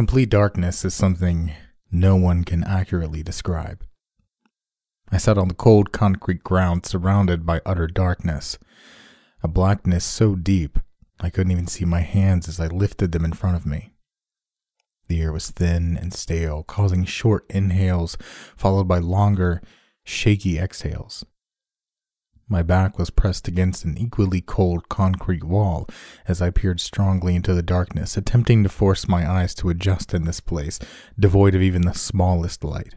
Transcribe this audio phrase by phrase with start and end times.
[0.00, 1.52] Complete darkness is something
[1.92, 3.84] no one can accurately describe.
[5.12, 8.58] I sat on the cold concrete ground surrounded by utter darkness,
[9.42, 10.78] a blackness so deep
[11.20, 13.92] I couldn't even see my hands as I lifted them in front of me.
[15.08, 18.16] The air was thin and stale, causing short inhales
[18.56, 19.60] followed by longer,
[20.02, 21.26] shaky exhales.
[22.52, 25.86] My back was pressed against an equally cold concrete wall
[26.26, 30.24] as I peered strongly into the darkness, attempting to force my eyes to adjust in
[30.24, 30.80] this place,
[31.16, 32.96] devoid of even the smallest light.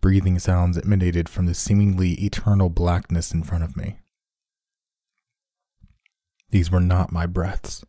[0.00, 4.00] Breathing sounds emanated from the seemingly eternal blackness in front of me.
[6.50, 7.84] These were not my breaths.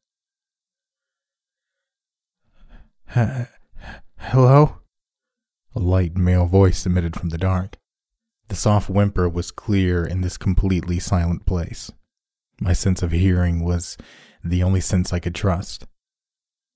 [3.07, 4.75] Hello?
[5.73, 7.78] A light male voice emitted from the dark.
[8.49, 11.91] The soft whimper was clear in this completely silent place.
[12.59, 13.95] My sense of hearing was
[14.43, 15.85] the only sense I could trust.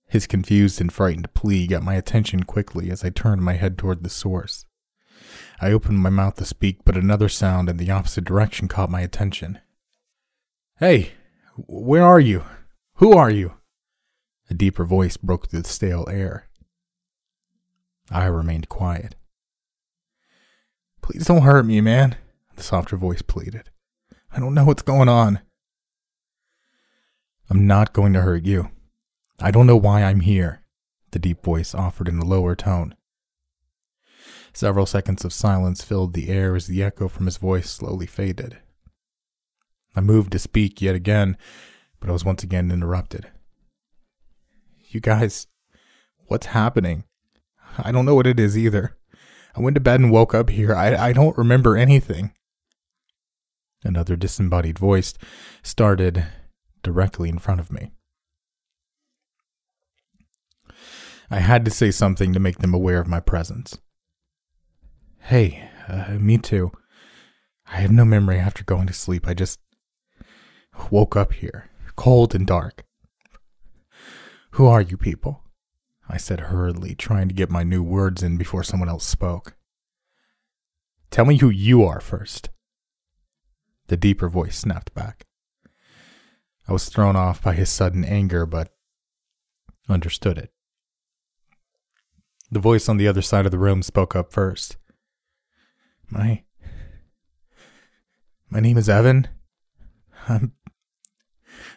[0.07, 4.03] His confused and frightened plea got my attention quickly as I turned my head toward
[4.03, 4.67] the source.
[5.59, 9.01] I opened my mouth to speak, but another sound in the opposite direction caught my
[9.01, 9.59] attention.
[10.77, 11.13] Hey,
[11.57, 12.43] where are you?
[12.95, 13.53] Who are you?
[14.47, 16.49] A deeper voice broke through the stale air.
[18.11, 19.15] I remained quiet.
[21.03, 22.15] Please don't hurt me, man,
[22.55, 23.69] the softer voice pleaded.
[24.31, 25.41] I don't know what's going on.
[27.49, 28.69] I'm not going to hurt you.
[29.37, 30.61] I don't know why I'm here,
[31.11, 32.95] the deep voice offered in a lower tone.
[34.53, 38.59] Several seconds of silence filled the air as the echo from his voice slowly faded.
[39.97, 41.35] I moved to speak yet again,
[41.99, 43.29] but I was once again interrupted.
[44.87, 45.47] You guys,
[46.27, 47.03] what's happening?
[47.77, 48.95] I don't know what it is either.
[49.55, 50.73] I went to bed and woke up here.
[50.73, 52.33] I, I don't remember anything.
[53.83, 55.13] Another disembodied voice
[55.61, 56.25] started
[56.81, 57.91] directly in front of me.
[61.29, 63.77] I had to say something to make them aware of my presence.
[65.19, 66.71] Hey, uh, me too.
[67.71, 69.27] I have no memory after going to sleep.
[69.27, 69.59] I just
[70.91, 72.83] woke up here, cold and dark.
[74.51, 75.42] Who are you people?
[76.13, 79.55] I said hurriedly, trying to get my new words in before someone else spoke.
[81.09, 82.51] Tell me who you are first.
[83.87, 85.25] The deeper voice snapped back.
[86.67, 88.75] I was thrown off by his sudden anger, but
[89.89, 90.53] understood it.
[92.51, 94.77] The voice on the other side of the room spoke up first.
[96.11, 96.43] My.
[98.51, 99.29] My name is Evan.
[100.29, 100.53] I'm.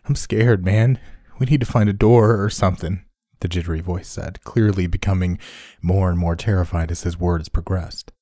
[0.05, 0.99] I'm scared, man.
[1.39, 3.06] We need to find a door or something
[3.41, 5.39] the jittery voice said, clearly becoming
[5.83, 8.13] more and more terrified as his words progressed.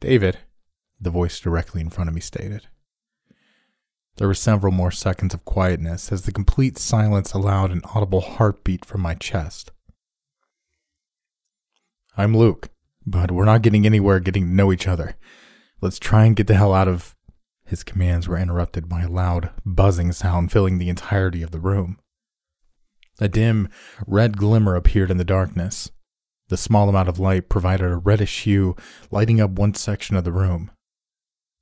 [0.00, 0.38] David,
[1.00, 2.66] the voice directly in front of me stated.
[4.16, 8.84] There were several more seconds of quietness as the complete silence allowed an audible heartbeat
[8.84, 9.72] from my chest.
[12.16, 12.68] I'm Luke,
[13.06, 15.16] but we're not getting anywhere getting to know each other.
[15.80, 17.16] Let's try and get the hell out of.
[17.64, 21.98] His commands were interrupted by a loud, buzzing sound filling the entirety of the room.
[23.20, 23.68] A dim,
[24.06, 25.90] red glimmer appeared in the darkness.
[26.48, 28.76] The small amount of light provided a reddish hue,
[29.10, 30.70] lighting up one section of the room.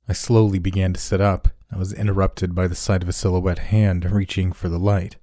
[0.07, 1.49] I slowly began to sit up.
[1.71, 5.17] I was interrupted by the sight of a silhouette hand reaching for the light.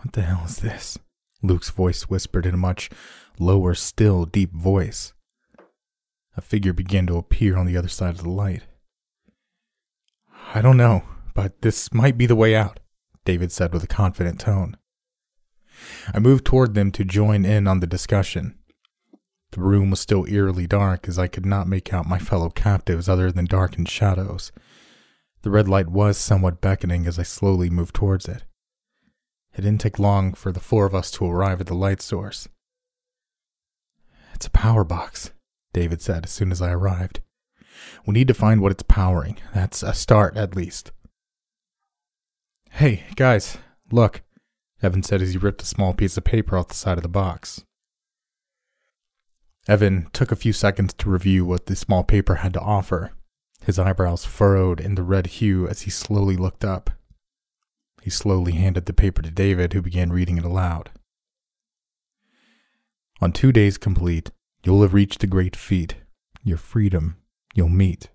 [0.00, 0.98] What the hell is this?
[1.42, 2.90] Luke's voice whispered in a much
[3.38, 5.12] lower, still, deep voice.
[6.36, 8.62] A figure began to appear on the other side of the light.
[10.54, 11.04] I don't know,
[11.34, 12.80] but this might be the way out,
[13.24, 14.76] David said with a confident tone.
[16.12, 18.58] I moved toward them to join in on the discussion.
[19.52, 23.08] The room was still eerily dark as I could not make out my fellow captives
[23.08, 24.50] other than darkened shadows.
[25.42, 28.44] The red light was somewhat beckoning as I slowly moved towards it.
[29.56, 32.48] It didn't take long for the four of us to arrive at the light source.
[34.34, 35.30] It's a power box,
[35.72, 37.20] David said as soon as I arrived.
[38.04, 39.36] We need to find what it's powering.
[39.54, 40.90] That's a start, at least.
[42.70, 43.58] Hey, guys,
[43.92, 44.22] look.
[44.84, 47.08] Evan said as he ripped a small piece of paper off the side of the
[47.08, 47.64] box.
[49.66, 53.12] Evan took a few seconds to review what the small paper had to offer,
[53.64, 56.90] his eyebrows furrowed in the red hue as he slowly looked up.
[58.02, 60.90] He slowly handed the paper to David, who began reading it aloud.
[63.22, 64.30] On two days complete,
[64.64, 65.94] you'll have reached the great feat,
[66.42, 67.16] your freedom
[67.54, 68.10] you'll meet.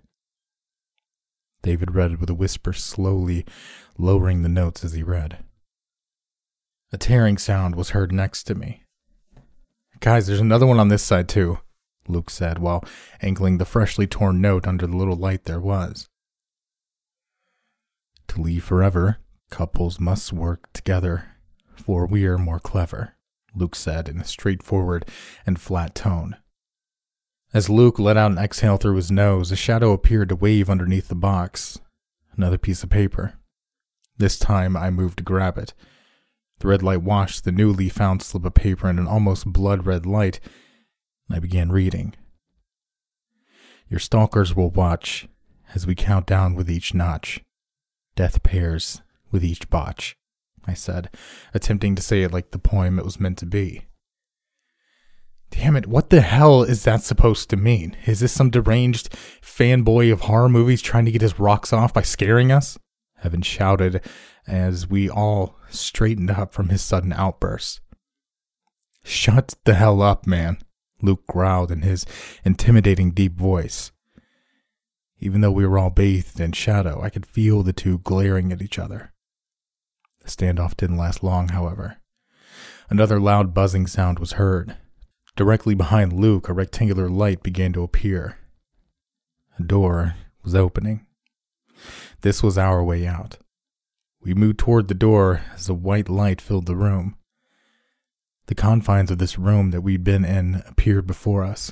[1.63, 3.43] David read it with a whisper, slowly
[3.97, 5.43] lowering the notes as he read.
[6.91, 8.83] A tearing sound was heard next to me.
[9.99, 11.59] Guys, there's another one on this side too,
[12.07, 12.83] Luke said while
[13.21, 16.07] angling the freshly torn note under the little light there was.
[18.29, 19.17] To leave forever,
[19.51, 21.25] couples must work together.
[21.75, 23.15] for we are more clever,
[23.55, 25.05] Luke said in a straightforward
[25.45, 26.35] and flat tone.
[27.53, 31.07] As Luke let out an exhale through his nose, a shadow appeared to wave underneath
[31.07, 31.79] the box.
[32.35, 33.33] Another piece of paper.
[34.17, 35.73] This time I moved to grab it.
[36.59, 40.05] The red light washed the newly found slip of paper in an almost blood red
[40.05, 40.39] light,
[41.27, 42.15] and I began reading.
[43.89, 45.27] Your stalkers will watch
[45.73, 47.41] as we count down with each notch.
[48.15, 49.01] Death pairs
[49.31, 50.17] with each botch,
[50.67, 51.09] I said,
[51.53, 53.85] attempting to say it like the poem it was meant to be.
[55.51, 57.97] Damn it, what the hell is that supposed to mean?
[58.05, 59.09] Is this some deranged
[59.41, 62.77] fanboy of horror movies trying to get his rocks off by scaring us?
[63.23, 64.01] Evan shouted
[64.49, 67.79] as we all straightened up from his sudden outburst.
[69.03, 70.57] Shut the hell up, man,
[71.01, 72.05] Luke growled in his
[72.43, 73.91] intimidating deep voice.
[75.19, 78.61] Even though we were all bathed in shadow, I could feel the two glaring at
[78.61, 79.13] each other.
[80.21, 81.97] The standoff didn't last long, however.
[82.89, 84.77] Another loud buzzing sound was heard.
[85.35, 88.37] Directly behind Luke, a rectangular light began to appear.
[89.57, 91.05] A door was opening.
[92.21, 93.37] This was our way out.
[94.21, 97.15] We moved toward the door as a white light filled the room.
[98.47, 101.71] The confines of this room that we'd been in appeared before us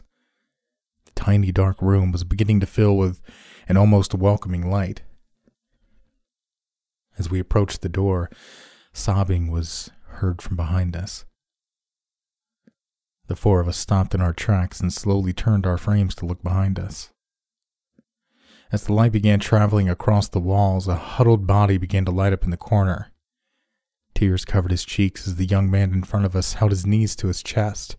[1.05, 3.19] The tiny dark room was beginning to fill with
[3.67, 5.01] an almost welcoming light.
[7.17, 8.29] As we approached the door,
[8.93, 11.25] sobbing was heard from behind us.
[13.27, 16.41] The four of us stopped in our tracks and slowly turned our frames to look
[16.41, 17.11] behind us.
[18.71, 22.43] As the light began traveling across the walls, a huddled body began to light up
[22.43, 23.11] in the corner.
[24.13, 27.15] Tears covered his cheeks as the young man in front of us held his knees
[27.15, 27.95] to his chest.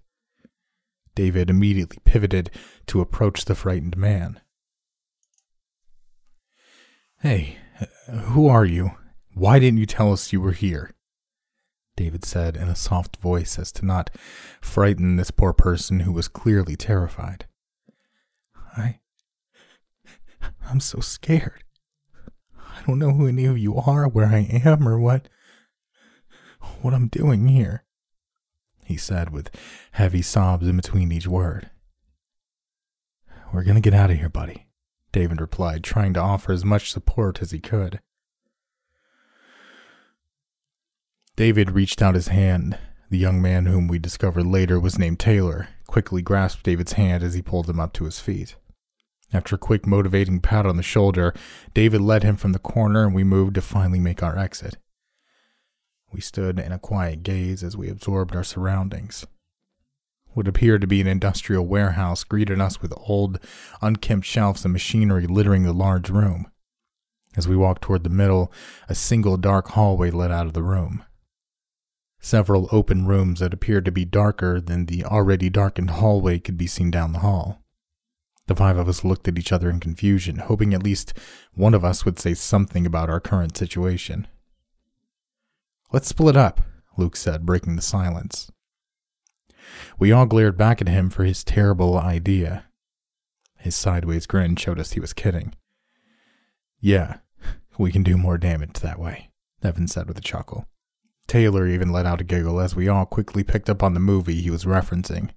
[1.14, 2.50] David immediately pivoted
[2.86, 4.40] to approach the frightened man.
[7.20, 7.56] Hey,
[8.10, 8.92] who are you?
[9.34, 10.92] Why didn't you tell us you were here?
[11.96, 14.10] David said in a soft voice as to not
[14.60, 17.46] frighten this poor person who was clearly terrified.
[18.76, 19.00] I.
[20.68, 21.64] I'm so scared.
[22.56, 25.28] I don't know who any of you are, where I am, or what.
[26.82, 27.84] what I'm doing here
[28.88, 29.50] he said with
[29.92, 31.70] heavy sobs in between each word.
[33.52, 34.66] We're to get out of here, buddy,
[35.12, 38.00] David replied, trying to offer as much support as he could.
[41.36, 42.78] David reached out his hand.
[43.10, 47.34] The young man, whom we discovered later was named Taylor, quickly grasped David's hand as
[47.34, 48.56] he pulled him up to his feet.
[49.32, 51.34] After a quick motivating pat on the shoulder,
[51.74, 54.76] David led him from the corner and we moved to finally make our exit.
[56.10, 59.26] We stood in a quiet gaze as we absorbed our surroundings.
[60.28, 63.38] What appeared to be an industrial warehouse greeted us with old,
[63.82, 66.50] unkempt shelves and machinery littering the large room.
[67.36, 68.50] As we walked toward the middle,
[68.88, 71.04] a single dark hallway led out of the room.
[72.20, 76.66] Several open rooms that appeared to be darker than the already darkened hallway could be
[76.66, 77.62] seen down the hall.
[78.48, 81.12] The five of us looked at each other in confusion, hoping at least
[81.54, 84.26] one of us would say something about our current situation.
[85.92, 86.62] Let's split up,
[86.96, 88.50] Luke said, breaking the silence.
[89.98, 92.64] We all glared back at him for his terrible idea.
[93.58, 95.54] His sideways grin showed us he was kidding.
[96.80, 97.18] Yeah,
[97.76, 99.30] we can do more damage that way,
[99.62, 100.66] Evan said with a chuckle.
[101.26, 104.40] Taylor even let out a giggle as we all quickly picked up on the movie
[104.40, 105.32] he was referencing.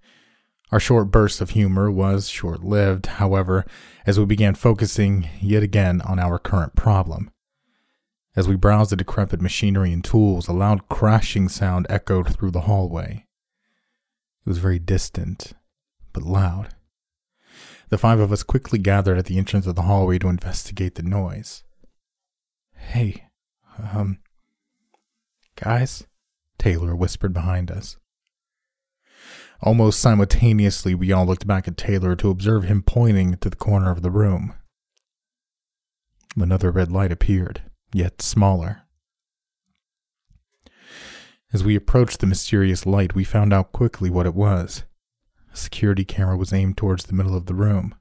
[0.72, 3.66] Our short burst of humor was short lived, however,
[4.06, 7.30] as we began focusing yet again on our current problem.
[8.36, 12.62] As we browsed the decrepit machinery and tools, a loud crashing sound echoed through the
[12.62, 13.25] hallway.
[14.46, 15.51] It was very distant,
[16.13, 16.70] but loud.
[17.90, 21.04] The five of us quickly gathered at the entrance of the hallway to investigate the
[21.04, 21.66] noise.
[22.74, 23.25] Hey,
[23.78, 24.20] um,
[25.58, 26.08] guys,
[26.58, 27.98] Taylor whispered behind us.
[29.63, 33.91] Almost simultaneously, we all looked back at Taylor to observe him pointing to the corner
[33.91, 34.53] of the room.
[36.36, 37.62] Another red light appeared
[37.94, 38.84] yet smaller.
[41.53, 44.84] As we approached the mysterious light, we found out quickly what it was.
[45.53, 47.94] A security camera was aimed towards the middle of the room.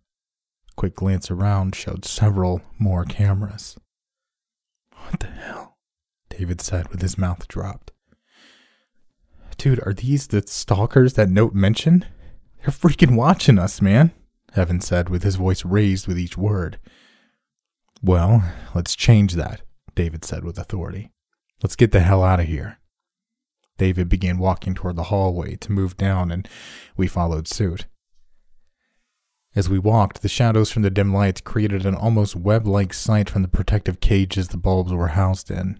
[0.70, 3.76] A quick glance around showed several more cameras.
[4.94, 5.76] What the hell?
[6.28, 7.90] David said with his mouth dropped.
[9.60, 12.06] Dude, are these the stalkers that note mentioned?
[12.62, 14.10] They're freaking watching us, man,
[14.56, 16.78] Evan said with his voice raised with each word.
[18.00, 18.42] Well,
[18.74, 19.60] let's change that.
[19.94, 21.10] David said with authority.
[21.62, 22.78] Let's get the hell out of here.
[23.76, 26.48] David began walking toward the hallway to move down, and
[26.96, 27.84] we followed suit.
[29.54, 33.28] As we walked, the shadows from the dim lights created an almost web like sight
[33.28, 35.78] from the protective cages the bulbs were housed in.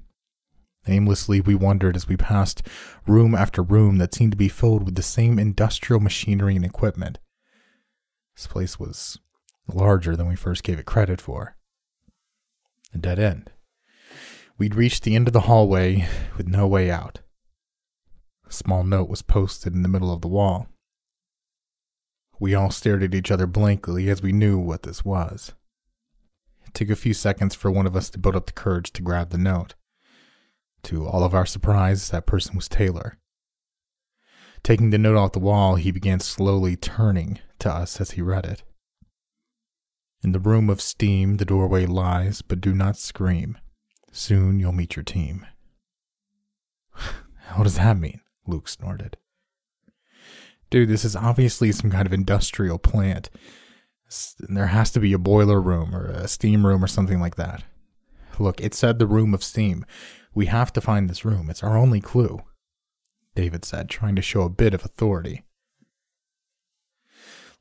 [0.87, 2.67] Aimlessly, we wandered as we passed
[3.07, 7.19] room after room that seemed to be filled with the same industrial machinery and equipment.
[8.35, 9.19] This place was
[9.69, 11.57] larger than we first gave it credit for.
[12.95, 13.51] A dead end.
[14.59, 17.21] We'd reached the end of the hallway with no way out.
[18.49, 20.67] A small note was posted in the middle of the wall.
[22.39, 25.53] We all stared at each other blankly as we knew what this was.
[26.67, 29.03] It took a few seconds for one of us to build up the courage to
[29.03, 29.75] grab the note.
[30.85, 33.19] To all of our surprise, that person was Taylor.
[34.63, 38.45] Taking the note off the wall, he began slowly turning to us as he read
[38.45, 38.63] it.
[40.23, 43.57] In the room of steam, the doorway lies, but do not scream.
[44.13, 45.47] Soon you'll meet your team.
[47.55, 48.21] what does that mean?
[48.47, 49.17] Luke snorted.
[50.69, 53.31] Dude, this is obviously some kind of industrial plant.
[54.39, 57.65] There has to be a boiler room or a steam room or something like that.
[58.39, 59.85] Look, it said the room of steam.
[60.35, 61.51] We have to find this room.
[61.51, 62.41] It's our only clue.
[63.35, 65.45] David said, trying to show a bit of authority.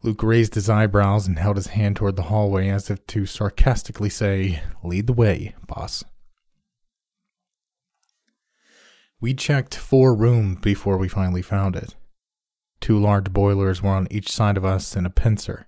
[0.01, 4.09] Luke raised his eyebrows and held his hand toward the hallway as if to sarcastically
[4.09, 6.03] say, Lead the way, boss.
[9.19, 11.95] We checked four rooms before we finally found it.
[12.79, 15.67] Two large boilers were on each side of us and a pincer.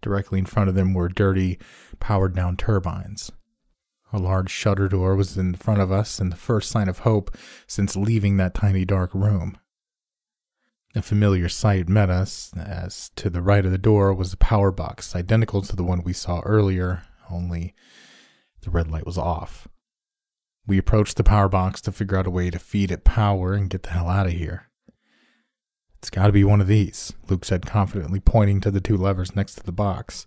[0.00, 1.58] Directly in front of them were dirty,
[1.98, 3.32] powered down turbines.
[4.14, 7.36] A large shutter door was in front of us, and the first sign of hope
[7.66, 9.58] since leaving that tiny dark room.
[10.94, 14.70] A familiar sight met us, as to the right of the door was a power
[14.70, 17.74] box, identical to the one we saw earlier, only
[18.60, 19.66] the red light was off.
[20.64, 23.68] We approached the power box to figure out a way to feed it power and
[23.68, 24.70] get the hell out of here.
[25.98, 29.34] It's got to be one of these, Luke said confidently, pointing to the two levers
[29.34, 30.24] next to the box,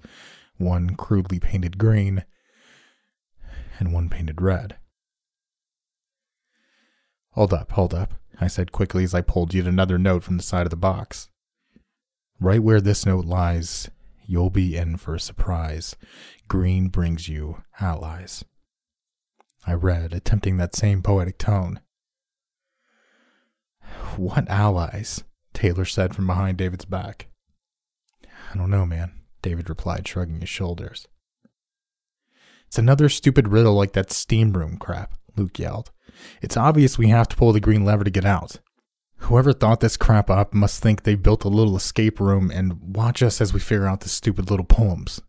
[0.58, 2.26] one crudely painted green
[3.80, 4.78] and one painted red.
[7.32, 10.44] Hold up, hold up, I said quickly as I pulled yet another note from the
[10.44, 11.30] side of the box.
[12.40, 13.90] Right where this note lies,
[14.26, 15.96] you'll be in for a surprise.
[16.48, 18.44] Green brings you allies.
[19.66, 21.80] I read, attempting that same poetic tone.
[24.16, 25.24] What allies?
[25.54, 27.28] Taylor said from behind David's back.
[28.52, 31.08] I don't know, man, David replied, shrugging his shoulders.
[32.68, 35.92] It's another stupid riddle like that steam room crap, Luke yelled.
[36.42, 38.60] It's obvious we have to pull the green lever to get out.
[39.22, 43.24] Whoever thought this crap up must think they built a little escape room and watch
[43.24, 45.22] us as we figure out the stupid little poems.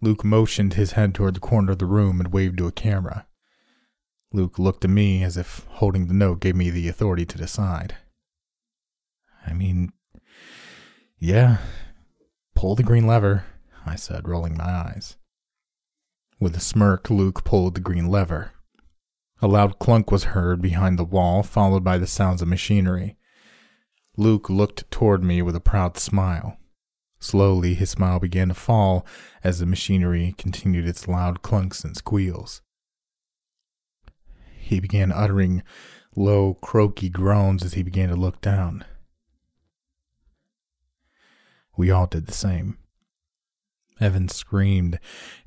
[0.00, 3.26] Luke motioned his head toward the corner of the room and waved to a camera.
[4.32, 7.96] Luke looked at me as if holding the note gave me the authority to decide.
[9.46, 9.92] I mean,
[11.18, 11.58] yeah,
[12.54, 13.44] pull the green lever,
[13.84, 15.16] I said, rolling my eyes.
[16.40, 18.52] With a smirk, Luke pulled the green lever.
[19.42, 23.18] A loud clunk was heard behind the wall, followed by the sounds of machinery.
[24.16, 26.56] Luke looked toward me with a proud smile.
[27.18, 29.06] Slowly, his smile began to fall
[29.44, 32.62] as the machinery continued its loud clunks and squeals.
[34.56, 35.62] He began uttering
[36.16, 38.86] low, croaky groans as he began to look down.
[41.76, 42.78] We all did the same.
[44.00, 44.98] Evan screamed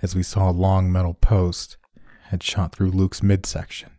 [0.02, 1.78] as we saw a long metal post
[2.26, 3.90] had shot through Luke's midsection.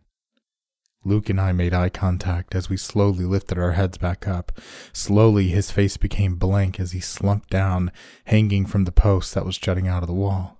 [1.03, 4.59] Luke and I made eye contact as we slowly lifted our heads back up.
[4.91, 7.91] Slowly, his face became blank as he slumped down,
[8.25, 10.59] hanging from the post that was jutting out of the wall.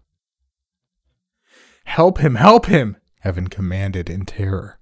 [1.86, 2.36] Help him!
[2.36, 2.98] Help him!
[3.24, 4.80] Evan commanded in terror.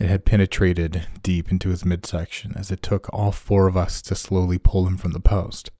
[0.00, 4.16] It had penetrated deep into his midsection as it took all four of us to
[4.16, 5.70] slowly pull him from the post.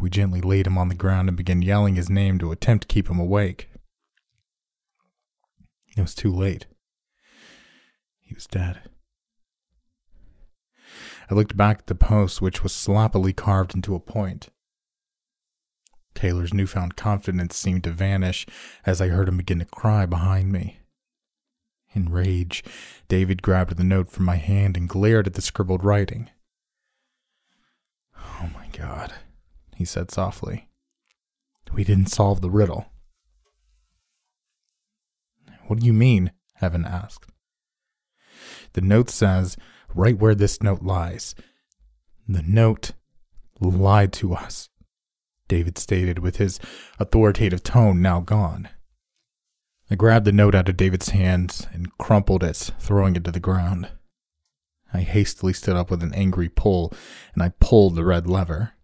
[0.00, 2.92] We gently laid him on the ground and began yelling his name to attempt to
[2.92, 3.68] keep him awake.
[5.96, 6.66] It was too late.
[8.20, 8.80] He was dead.
[11.30, 14.48] I looked back at the post, which was sloppily carved into a point.
[16.14, 18.46] Taylor's newfound confidence seemed to vanish
[18.86, 20.80] as I heard him begin to cry behind me.
[21.92, 22.64] In rage,
[23.08, 26.30] David grabbed the note from my hand and glared at the scribbled writing.
[28.16, 29.12] Oh my god
[29.80, 30.68] he said softly.
[31.72, 32.84] We didn't solve the riddle.
[35.68, 36.32] What do you mean?
[36.60, 37.30] Evan asked.
[38.74, 39.56] The note says,
[39.94, 41.34] right where this note lies.
[42.28, 42.92] The note
[43.58, 44.68] lied to us,
[45.48, 46.60] David stated with his
[46.98, 48.68] authoritative tone now gone.
[49.90, 53.40] I grabbed the note out of David's hands and crumpled it, throwing it to the
[53.40, 53.88] ground.
[54.92, 56.92] I hastily stood up with an angry pull,
[57.32, 58.74] and I pulled the red lever.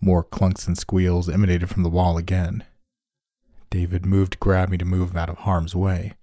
[0.00, 2.64] More clunks and squeals emanated from the wall again.
[3.70, 6.14] David moved to grab me to move him out of harm's way.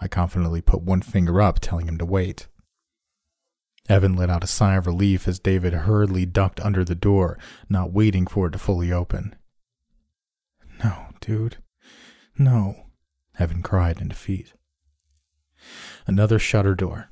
[0.00, 2.46] I confidently put one finger up, telling him to wait.
[3.88, 7.38] Evan let out a sigh of relief as David hurriedly ducked under the door,
[7.68, 9.34] not waiting for it to fully open.
[10.82, 11.58] No, dude.
[12.38, 12.86] No,
[13.38, 14.54] Evan cried in defeat.
[16.06, 17.10] Another shutter door.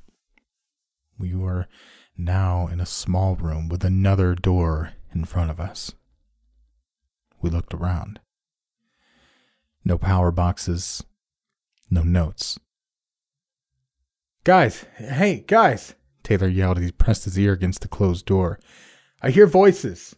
[1.18, 1.68] We were
[2.16, 5.92] now in a small room with another door in front of us.
[7.40, 8.20] We looked around.
[9.84, 11.02] No power boxes,
[11.90, 12.58] no notes.
[14.44, 18.58] Guys, hey, guys, Taylor yelled as he pressed his ear against the closed door.
[19.20, 20.16] I hear voices.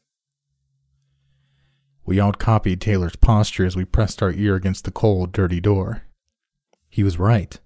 [2.07, 6.03] We all copied Taylor's posture as we pressed our ear against the cold, dirty door.
[6.89, 7.59] He was right.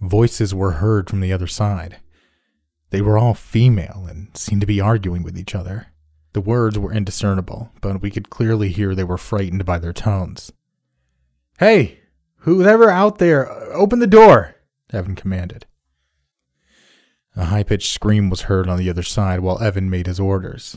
[0.00, 2.00] Voices were heard from the other side.
[2.90, 5.88] They were all female and seemed to be arguing with each other.
[6.34, 10.52] The words were indiscernible, but we could clearly hear they were frightened by their tones.
[11.58, 12.00] Hey,
[12.38, 14.56] whoever out there, open the door,
[14.92, 15.66] Evan commanded.
[17.36, 20.76] A high pitched scream was heard on the other side while Evan made his orders.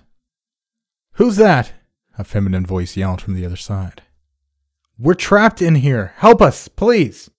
[1.14, 1.74] Who's that?
[2.20, 4.04] A feminine voice yelled from the other side.
[5.00, 6.14] We're trapped in here.
[6.18, 7.32] Help us, please.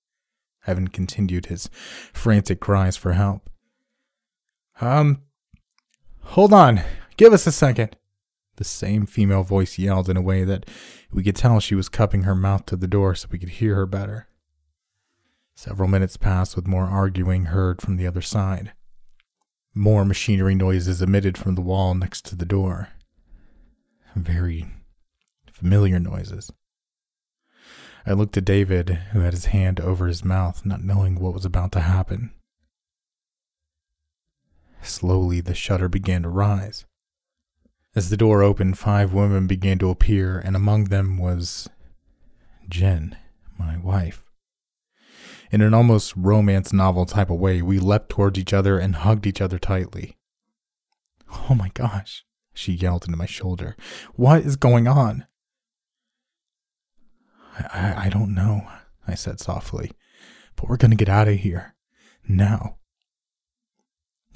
[0.67, 1.71] Evan continued his
[2.13, 3.49] frantic cries for help.
[4.81, 5.23] Um,
[6.23, 6.83] hold on.
[7.17, 7.97] Give us a second.
[8.59, 10.69] The same female voice yelled in a way that
[11.13, 13.77] we could tell she was cupping her mouth to the door so we could hear
[13.77, 14.27] her better.
[15.55, 18.73] Several minutes passed with more arguing heard from the other side.
[19.77, 22.89] More machinery noises emitted from the wall next to the door.
[24.17, 24.67] Very
[25.53, 26.51] familiar noises.
[28.05, 31.45] I looked at David, who had his hand over his mouth, not knowing what was
[31.45, 32.33] about to happen.
[34.83, 36.87] Slowly, the shutter began to rise.
[37.99, 41.69] As the door opened, five women began to appear, and among them was
[42.69, 43.17] Jen,
[43.59, 44.31] my wife.
[45.51, 49.27] In an almost romance novel type of way, we leapt towards each other and hugged
[49.27, 50.17] each other tightly.
[51.51, 53.77] Oh my gosh, she yelled into my shoulder.
[54.15, 55.27] What is going on?
[57.59, 58.63] I, I don't know,
[59.09, 59.91] I said softly,
[60.55, 61.75] but we're going to get out of here.
[62.29, 62.77] Now.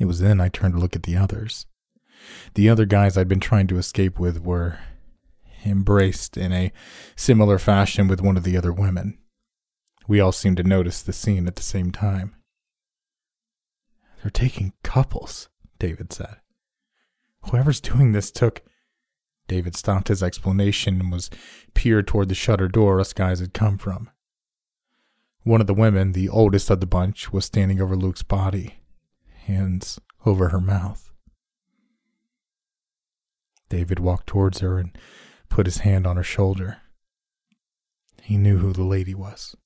[0.01, 1.67] It was then I turned to look at the others.
[2.55, 4.79] The other guys I'd been trying to escape with were
[5.65, 6.73] embraced in a
[7.17, 9.19] similar fashion with one of the other women.
[10.09, 12.35] We all seemed to notice the scene at the same time.
[14.21, 16.37] They're taking couples, David said.
[17.51, 18.63] Whoever's doing this took.
[19.49, 21.31] David stopped his explanation and was
[21.75, 24.11] peered toward the shutter door us guys had come from.
[25.43, 28.77] One of the women, the oldest of the bunch, was standing over Luke's body,
[29.47, 31.12] hands over her mouth.
[33.73, 34.97] David walked towards her and
[35.49, 36.83] put his hand on her shoulder.
[38.21, 39.57] He knew who the lady was.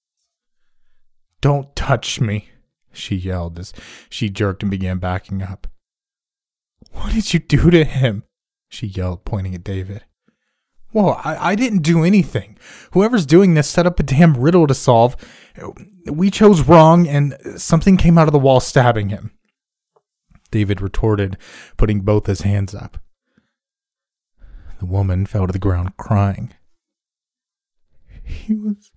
[1.41, 2.51] Don't touch me,
[2.93, 3.73] she yelled as
[4.09, 5.67] she jerked and began backing up.
[6.93, 8.23] What did you do to him?
[8.69, 10.05] she yelled, pointing at David.
[10.93, 12.57] Well, I, I didn't do anything.
[12.93, 15.17] Whoever's doing this set up a damn riddle to solve.
[16.07, 19.33] We chose wrong, and something came out of the wall stabbing him.
[20.53, 21.37] David retorted,
[21.77, 22.99] putting both his hands up.
[24.79, 26.55] The woman fell to the ground crying.
[28.23, 28.91] He was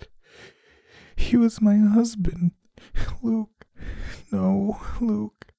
[1.16, 2.52] he was my husband.
[3.22, 3.66] Luke.
[4.32, 5.54] No, Luke.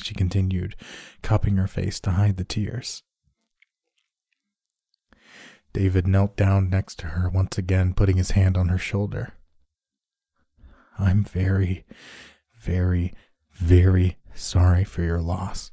[0.00, 0.76] She continued,
[1.22, 3.02] cupping her face to hide the tears.
[5.72, 9.34] David knelt down next to her once again, putting his hand on her shoulder.
[10.98, 11.84] I'm very,
[12.52, 13.14] very,
[13.52, 15.70] very sorry for your loss.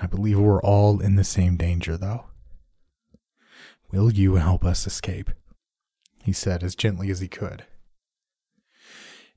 [0.00, 2.27] I believe we're all in the same danger, though.
[3.90, 5.30] Will you help us escape?
[6.22, 7.64] He said as gently as he could.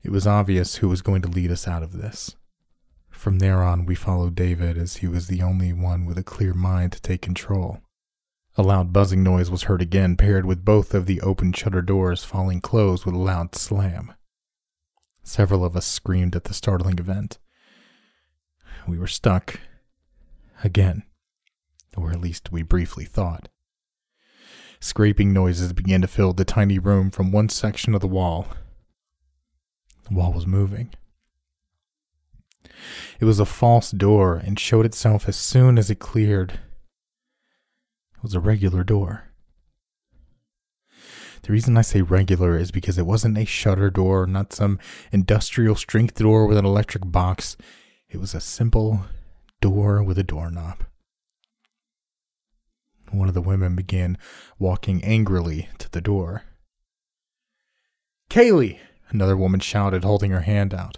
[0.02, 2.36] It was obvious who was going to lead us out of this.
[3.08, 6.52] From there on, we followed David as he was the only one with a clear
[6.52, 7.78] mind to take control.
[8.56, 12.24] A loud buzzing noise was heard again, paired with both of the open shutter doors
[12.24, 14.12] falling closed with a loud slam.
[15.22, 17.38] Several of us screamed at the startling event.
[18.86, 19.60] We were stuck.
[20.62, 21.04] Again.
[21.96, 23.48] Or at least we briefly thought.
[24.82, 28.48] Scraping noises began to fill the tiny room from one section of the wall
[30.08, 30.92] the wall was moving.
[33.20, 36.54] It was a false door and showed itself as soon as it cleared.
[38.16, 39.30] It was a regular door.
[41.42, 44.80] The reason I say regular is because it wasn't a shutter door, not some
[45.12, 47.56] industrial strength door with an electric box.
[48.08, 49.04] It was a simple
[49.60, 50.82] door with a doorknob.
[53.12, 54.16] One of the women began
[54.58, 56.44] walking angrily to the door.
[58.30, 58.78] Kaylee!
[59.10, 60.96] Another woman shouted, holding her hand out.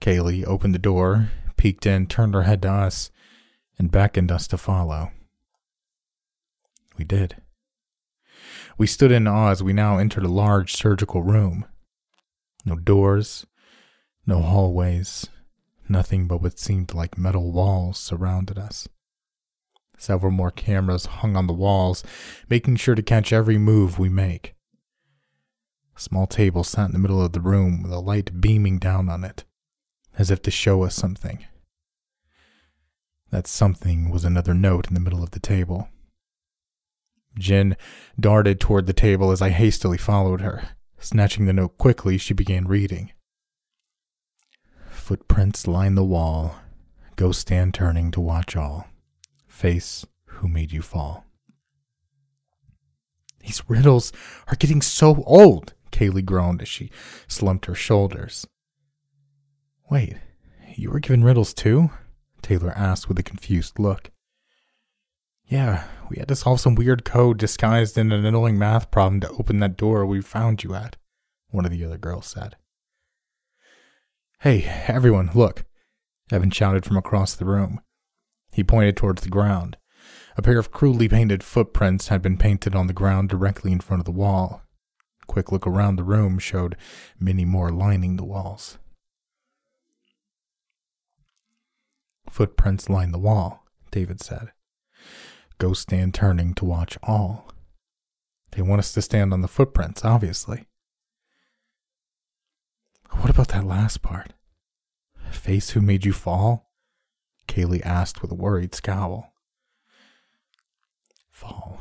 [0.00, 3.12] Kaylee opened the door, peeked in, turned her head to us,
[3.78, 5.12] and beckoned us to follow.
[6.96, 7.36] We did.
[8.76, 11.66] We stood in awe as we now entered a large surgical room.
[12.64, 13.46] No doors,
[14.26, 15.28] no hallways,
[15.88, 18.88] nothing but what seemed like metal walls surrounded us.
[19.98, 22.04] Several more cameras hung on the walls,
[22.48, 24.54] making sure to catch every move we make.
[25.96, 29.08] A small table sat in the middle of the room with a light beaming down
[29.08, 29.44] on it,
[30.16, 31.44] as if to show us something.
[33.30, 35.88] That something was another note in the middle of the table.
[37.36, 37.76] Jen
[38.18, 40.70] darted toward the table as I hastily followed her.
[41.00, 43.12] Snatching the note quickly, she began reading.
[44.90, 46.56] Footprints line the wall.
[47.16, 48.86] Go stand turning to watch all.
[49.58, 51.24] Face who made you fall.
[53.40, 54.12] These riddles
[54.46, 56.92] are getting so old, Kaylee groaned as she
[57.26, 58.46] slumped her shoulders.
[59.90, 60.16] Wait,
[60.76, 61.90] you were given riddles too?
[62.40, 64.12] Taylor asked with a confused look.
[65.44, 69.30] Yeah, we had to solve some weird code disguised in an annoying math problem to
[69.30, 70.94] open that door we found you at,
[71.50, 72.54] one of the other girls said.
[74.38, 75.64] Hey, everyone, look,
[76.30, 77.80] Evan shouted from across the room.
[78.52, 79.76] He pointed towards the ground.
[80.36, 84.00] A pair of crudely painted footprints had been painted on the ground directly in front
[84.00, 84.62] of the wall.
[85.22, 86.76] A quick look around the room showed
[87.18, 88.78] many more lining the walls.
[92.30, 94.52] Footprints line the wall, David said.
[95.58, 97.50] Go stand turning to watch all.
[98.52, 100.66] They want us to stand on the footprints, obviously.
[103.10, 104.34] What about that last part?
[105.30, 106.67] Face who made you fall?
[107.48, 109.32] Kaylee asked with a worried scowl.
[111.30, 111.80] Fall,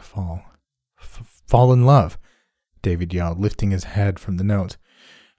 [0.00, 0.42] fall,
[1.00, 2.18] F- fall in love,
[2.82, 4.76] David yelled, lifting his head from the note.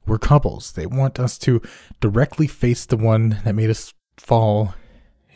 [0.06, 0.74] We're couples.
[0.74, 1.62] They want us to
[2.00, 4.76] directly face the one that made us fall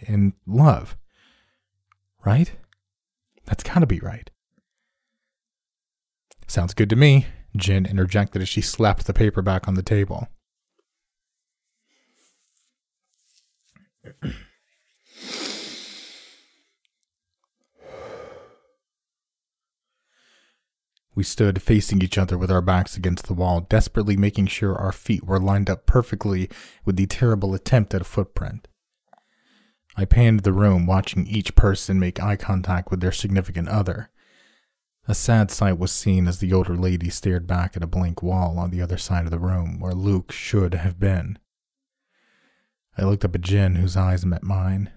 [0.02, 0.97] in love.
[2.26, 2.52] Right?
[3.45, 4.30] That's gotta be right.
[6.47, 10.28] Sounds good to me, Jen interjected as she slapped the paper back on the table.
[21.17, 24.91] We stood facing each other with our backs against the wall, desperately making sure our
[24.91, 26.48] feet were lined up perfectly
[26.86, 28.67] with the terrible attempt at a footprint.
[29.96, 34.12] I panned the room, watching each person make eye contact with their significant other.
[35.08, 38.60] A sad sight was seen as the older lady stared back at a blank wall
[38.60, 41.39] on the other side of the room where Luke should have been.
[42.98, 44.92] I looked up at Jen, whose eyes met mine.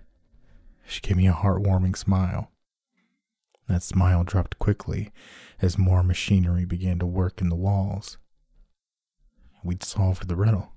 [0.86, 2.50] She gave me a heartwarming smile.
[3.68, 5.12] That smile dropped quickly
[5.60, 8.16] as more machinery began to work in the walls.
[9.62, 10.72] We'd solved the riddle.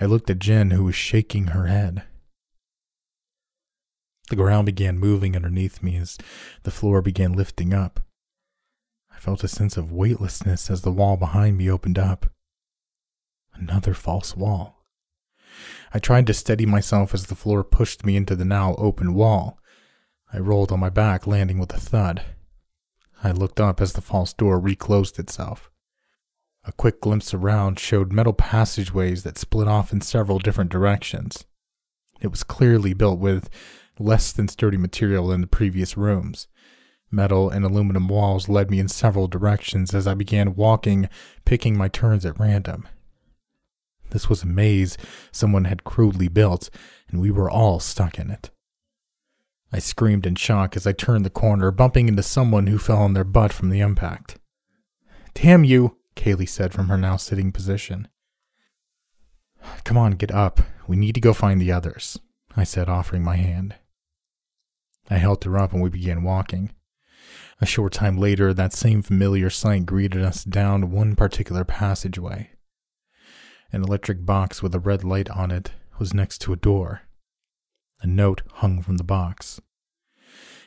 [0.00, 2.04] I looked at Jen, who was shaking her head.
[4.30, 6.18] The ground began moving underneath me as
[6.62, 8.00] the floor began lifting up.
[9.14, 12.26] I felt a sense of weightlessness as the wall behind me opened up.
[13.54, 14.75] Another false wall.
[15.92, 19.58] I tried to steady myself as the floor pushed me into the now open wall.
[20.32, 22.22] I rolled on my back, landing with a thud.
[23.22, 25.70] I looked up as the false door reclosed itself.
[26.64, 31.44] A quick glimpse around showed metal passageways that split off in several different directions.
[32.20, 33.48] It was clearly built with
[33.98, 36.48] less than sturdy material than the previous rooms.
[37.10, 41.08] Metal and aluminum walls led me in several directions as I began walking,
[41.44, 42.88] picking my turns at random.
[44.10, 44.96] This was a maze
[45.32, 46.70] someone had crudely built,
[47.08, 48.50] and we were all stuck in it.
[49.72, 53.14] I screamed in shock as I turned the corner, bumping into someone who fell on
[53.14, 54.38] their butt from the impact.
[55.34, 58.08] Damn you, Kaylee said from her now sitting position.
[59.84, 60.60] Come on, get up.
[60.86, 62.18] We need to go find the others,
[62.56, 63.74] I said, offering my hand.
[65.10, 66.70] I helped her up and we began walking.
[67.60, 72.50] A short time later, that same familiar sight greeted us down one particular passageway.
[73.72, 77.02] An electric box with a red light on it was next to a door.
[78.00, 79.60] A note hung from the box.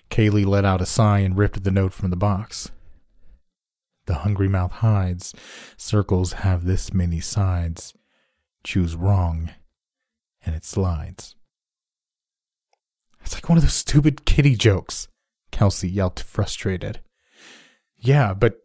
[0.10, 2.72] Kaylee let out a sigh and ripped the note from the box.
[4.06, 5.36] The hungry mouth hides.
[5.78, 7.94] Circles have this many sides.
[8.64, 9.52] Choose wrong,
[10.44, 11.36] and it slides.
[13.22, 15.08] It's like one of those stupid kitty jokes,
[15.52, 17.00] Kelsey yelped, frustrated.
[17.98, 18.60] Yeah, but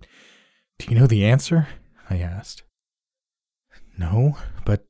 [0.78, 1.68] do you know the answer?
[2.08, 2.63] I asked.
[3.96, 4.86] No, but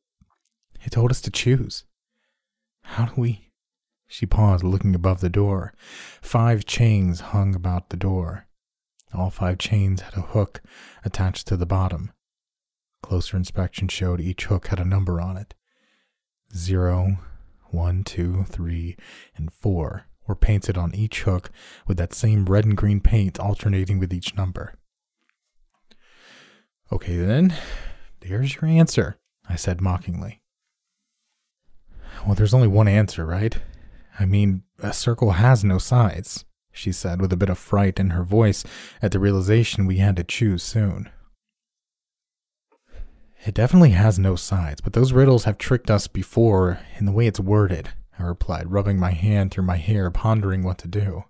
[0.82, 1.84] it told us to choose.
[2.82, 3.50] How do we?
[4.06, 5.74] She paused, looking above the door.
[6.22, 8.46] Five chains hung about the door.
[9.12, 10.62] All five chains had a hook
[11.04, 12.12] attached to the bottom.
[13.02, 15.54] Closer inspection showed each hook had a number on it.
[16.54, 17.18] Zero,
[17.70, 18.96] one, two, three,
[19.36, 21.50] and four were painted on each hook
[21.86, 24.74] with that same red and green paint alternating with each number.
[26.92, 27.54] Okay, then,
[28.28, 30.40] there's your answer, I said mockingly.
[32.24, 33.58] Well, there's only one answer, right?
[34.18, 38.10] I mean, a circle has no sides, she said with a bit of fright in
[38.10, 38.64] her voice
[39.02, 41.10] at the realization we had to choose soon.
[43.44, 47.26] It definitely has no sides, but those riddles have tricked us before in the way
[47.26, 51.24] it's worded, I replied, rubbing my hand through my hair, pondering what to do.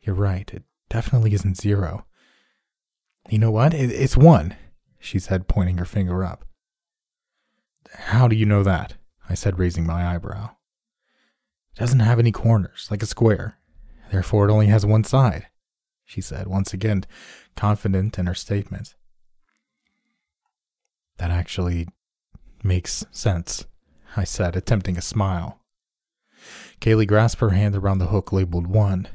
[0.00, 2.06] You're right, it definitely isn't zero.
[3.28, 3.74] You know what?
[3.74, 4.56] It's one,
[5.00, 6.44] she said, pointing her finger up.
[7.92, 8.94] How do you know that?
[9.28, 10.50] I said, raising my eyebrow.
[11.74, 13.58] It doesn't have any corners, like a square.
[14.12, 15.46] Therefore, it only has one side,
[16.04, 17.04] she said, once again
[17.56, 18.94] confident in her statement.
[21.16, 21.88] That actually
[22.62, 23.66] makes sense,
[24.16, 25.60] I said, attempting a smile.
[26.80, 29.08] Kaylee grasped her hand around the hook labeled one.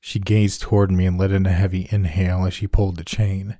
[0.00, 3.58] She gazed toward me and let in a heavy inhale as she pulled the chain.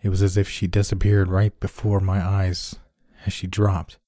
[0.00, 2.76] It was as if she disappeared right before my eyes
[3.26, 3.98] as she dropped.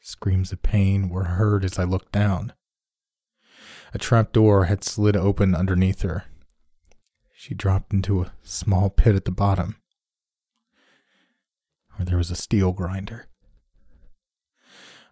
[0.00, 2.52] Screams of pain were heard as I looked down.
[3.94, 6.24] A trap door had slid open underneath her.
[7.34, 9.76] She dropped into a small pit at the bottom,
[11.96, 13.26] where there was a steel grinder.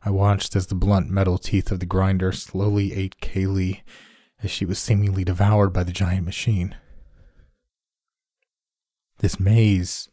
[0.02, 3.82] I watched as the blunt metal teeth of the grinder slowly ate Kaylee
[4.42, 6.74] as she was seemingly devoured by the giant machine.
[9.20, 10.08] This maze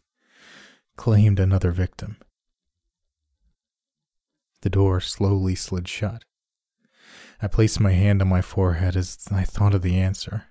[0.98, 2.18] claimed another victim.
[4.62, 6.26] The door slowly slid shut.
[7.42, 10.48] I placed my hand on my forehead as I thought of the answer.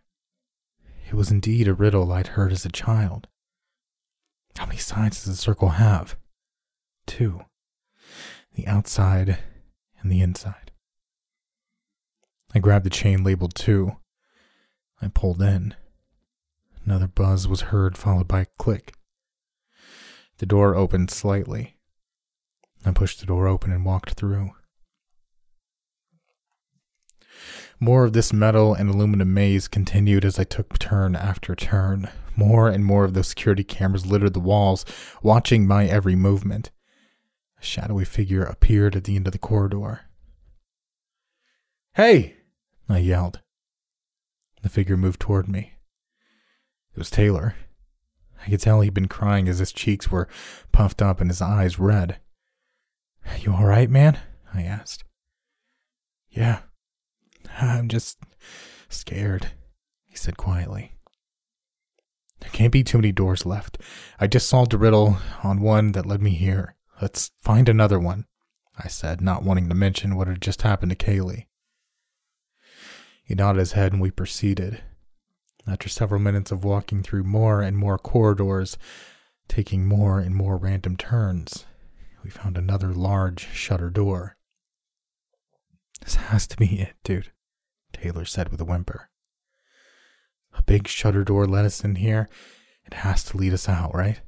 [1.06, 3.28] It was indeed a riddle I'd heard as a child.
[4.56, 6.16] How many sides does a circle have?
[7.06, 7.42] Two.
[8.54, 9.38] The outside
[10.00, 10.72] and the inside.
[12.54, 13.96] I grabbed the chain labeled two.
[15.02, 15.74] I pulled in.
[16.86, 18.94] Another buzz was heard, followed by a click.
[20.38, 21.76] The door opened slightly.
[22.84, 24.52] I pushed the door open and walked through.
[27.80, 32.08] More of this metal and aluminum maze continued as I took turn after turn.
[32.36, 34.84] More and more of those security cameras littered the walls,
[35.22, 36.70] watching my every movement.
[37.60, 40.02] A shadowy figure appeared at the end of the corridor.
[41.94, 42.36] Hey!
[42.88, 43.40] I yelled.
[44.62, 45.75] The figure moved toward me.
[46.96, 47.54] It was Taylor.
[48.46, 50.28] I could tell he'd been crying as his cheeks were
[50.72, 52.20] puffed up and his eyes red.
[53.40, 54.18] You all right, man?
[54.54, 55.04] I asked.
[56.30, 56.60] Yeah.
[57.60, 58.16] I'm just
[58.88, 59.48] scared,
[60.06, 60.94] he said quietly.
[62.40, 63.76] There can't be too many doors left.
[64.18, 66.76] I just solved a riddle on one that led me here.
[67.02, 68.24] Let's find another one,
[68.82, 71.44] I said, not wanting to mention what had just happened to Kaylee.
[73.22, 74.82] He nodded his head and we proceeded.
[75.68, 78.78] After several minutes of walking through more and more corridors,
[79.48, 81.66] taking more and more random turns,
[82.22, 84.36] we found another large shutter door.
[86.00, 87.32] This has to be it, dude,
[87.92, 89.10] Taylor said with a whimper.
[90.52, 92.28] A big shutter door let us in here.
[92.84, 94.20] It has to lead us out, right?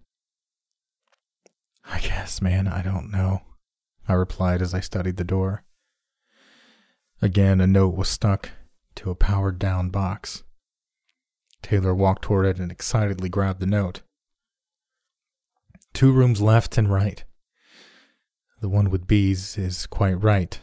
[1.84, 3.42] I guess, man, I don't know,
[4.08, 5.62] I replied as I studied the door.
[7.22, 8.50] Again, a note was stuck
[8.96, 10.42] to a powered down box.
[11.62, 14.02] Taylor walked toward it and excitedly grabbed the note.
[15.92, 17.24] Two rooms left and right.
[18.60, 20.58] The one with bees is quite right.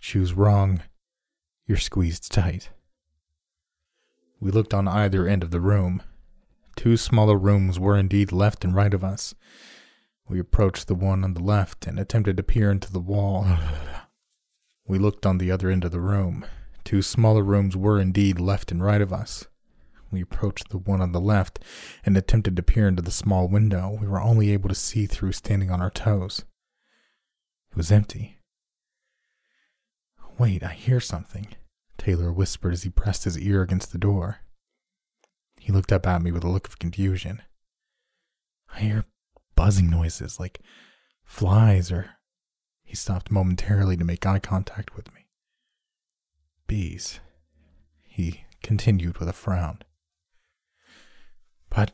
[0.00, 0.82] Choose wrong,
[1.66, 2.70] you're squeezed tight.
[4.40, 6.02] We looked on either end of the room.
[6.74, 9.34] Two smaller rooms were indeed left and right of us.
[10.28, 13.46] We approached the one on the left and attempted to peer into the wall.
[14.86, 16.44] we looked on the other end of the room.
[16.84, 19.46] Two smaller rooms were indeed left and right of us.
[20.12, 21.58] We approached the one on the left
[22.04, 25.32] and attempted to peer into the small window we were only able to see through
[25.32, 26.44] standing on our toes.
[27.70, 28.38] It was empty.
[30.38, 31.48] Wait, I hear something,
[31.96, 34.40] Taylor whispered as he pressed his ear against the door.
[35.58, 37.40] He looked up at me with a look of confusion.
[38.74, 39.04] I hear
[39.56, 40.60] buzzing noises like
[41.24, 42.10] flies or.
[42.84, 45.26] He stopped momentarily to make eye contact with me.
[46.66, 47.20] Bees,
[48.02, 49.78] he continued with a frown.
[51.74, 51.92] But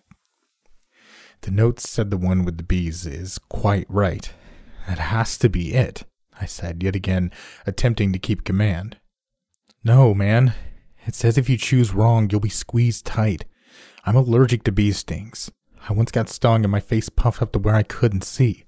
[1.43, 4.31] the note said the one with the bees is quite right.
[4.89, 6.05] That has to be it,
[6.41, 7.31] I said, yet again
[7.67, 8.97] attempting to keep command.
[9.85, 10.55] No, man,
[11.09, 13.47] It says if you choose wrong, you'll be squeezed tight.
[14.05, 15.51] I'm allergic to bee stings.
[15.89, 18.65] I once got stung and my face puffed up to where I couldn't see.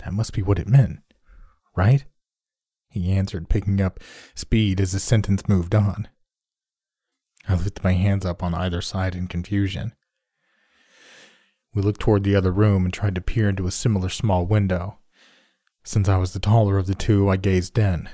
[0.00, 0.98] That must be what it meant,
[1.74, 2.04] right?
[2.90, 3.98] He answered, picking up
[4.34, 6.08] speed as the sentence moved on.
[7.48, 9.94] I lifted my hands up on either side in confusion.
[11.78, 14.98] We looked toward the other room and tried to peer into a similar small window.
[15.84, 18.08] Since I was the taller of the two, I gazed in.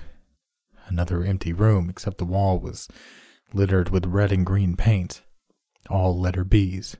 [0.86, 2.88] Another empty room, except the wall was
[3.54, 5.22] littered with red and green paint,
[5.88, 6.98] all letter B's.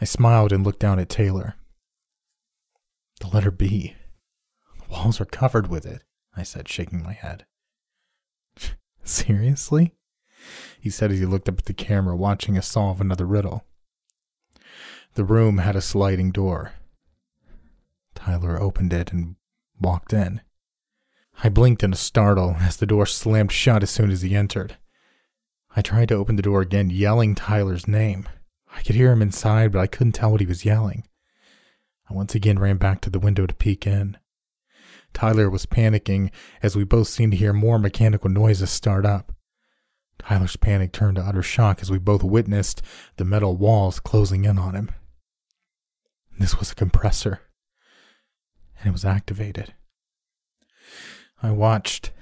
[0.00, 1.54] I smiled and looked down at Taylor.
[3.20, 3.94] The letter B.
[4.80, 6.02] The walls are covered with it,
[6.36, 7.46] I said, shaking my head.
[9.04, 9.94] Seriously?
[10.80, 13.64] He said as he looked up at the camera, watching us solve another riddle.
[15.18, 16.74] The room had a sliding door.
[18.14, 19.34] Tyler opened it and
[19.80, 20.42] walked in.
[21.42, 24.76] I blinked in a startle as the door slammed shut as soon as he entered.
[25.74, 28.28] I tried to open the door again, yelling Tyler's name.
[28.72, 31.02] I could hear him inside, but I couldn't tell what he was yelling.
[32.08, 34.18] I once again ran back to the window to peek in.
[35.14, 36.30] Tyler was panicking
[36.62, 39.32] as we both seemed to hear more mechanical noises start up.
[40.20, 42.82] Tyler's panic turned to utter shock as we both witnessed
[43.16, 44.90] the metal walls closing in on him.
[46.38, 47.40] This was a compressor,
[48.78, 49.74] and it was activated.
[51.42, 52.12] I watched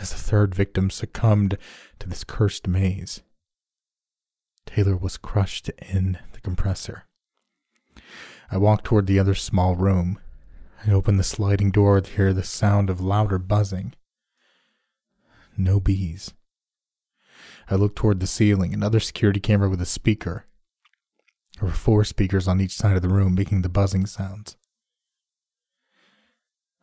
[0.00, 1.56] as the third victim succumbed
[2.00, 3.22] to this cursed maze.
[4.66, 7.04] Taylor was crushed in the compressor.
[8.50, 10.18] I walked toward the other small room.
[10.84, 13.94] I opened the sliding door to hear the sound of louder buzzing.
[15.56, 16.34] No bees.
[17.70, 20.46] I looked toward the ceiling, another security camera with a speaker.
[21.62, 24.56] There were four speakers on each side of the room making the buzzing sounds.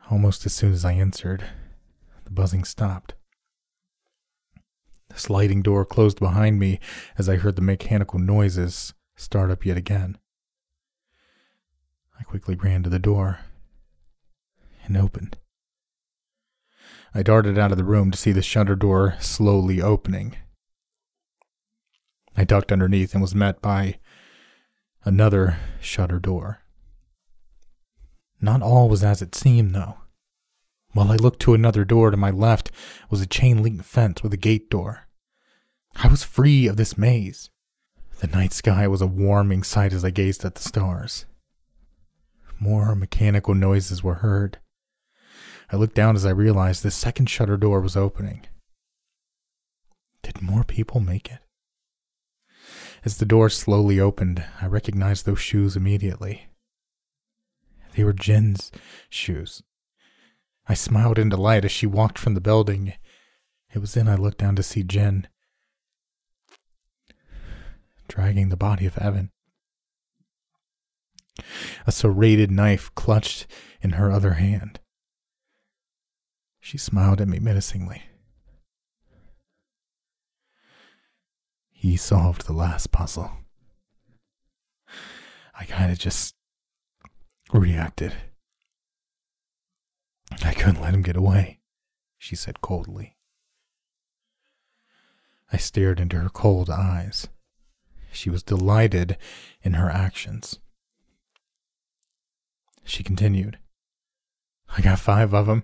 [0.10, 1.44] Almost as soon as I entered,
[2.24, 3.14] the buzzing stopped.
[5.10, 6.80] The sliding door closed behind me
[7.18, 10.18] as I heard the mechanical noises start up yet again.
[12.18, 13.40] I quickly ran to the door
[14.86, 15.40] and opened.
[17.14, 20.38] I darted out of the room to see the shutter door slowly opening.
[22.38, 24.00] I ducked underneath and was met by
[25.04, 26.62] another shutter door.
[28.42, 29.98] Not all was as it seemed, though.
[30.94, 32.72] While I looked to another door to my left
[33.10, 35.08] was a chain link fence with a gate door.
[35.96, 37.50] I was free of this maze.
[38.20, 41.26] The night sky was a warming sight as I gazed at the stars.
[42.60, 44.60] More mechanical noises were heard.
[45.72, 48.46] I looked down as I realized the second shutter door was opening.
[50.24, 51.40] Did more people make it?
[53.06, 56.48] As the door slowly opened, I recognized those shoes immediately.
[57.96, 58.72] They were Jen's
[59.10, 59.64] shoes.
[60.68, 62.94] I smiled in delight as she walked from the building.
[63.74, 65.28] It was then I looked down to see Jen
[68.10, 69.32] dragging the body of Evan.
[71.88, 73.48] A serrated knife clutched
[73.82, 74.82] in her other hand.
[76.60, 78.04] She smiled at me menacingly.
[81.82, 83.32] He solved the last puzzle.
[85.58, 86.36] I kind of just
[87.54, 88.14] reacted.
[90.44, 91.62] I couldn't let him get away,
[92.18, 93.16] she said coldly.
[95.54, 97.30] I stared into her cold eyes.
[98.12, 99.16] She was delighted
[99.62, 100.60] in her actions.
[102.84, 103.58] She continued,
[104.78, 105.64] I got five of them.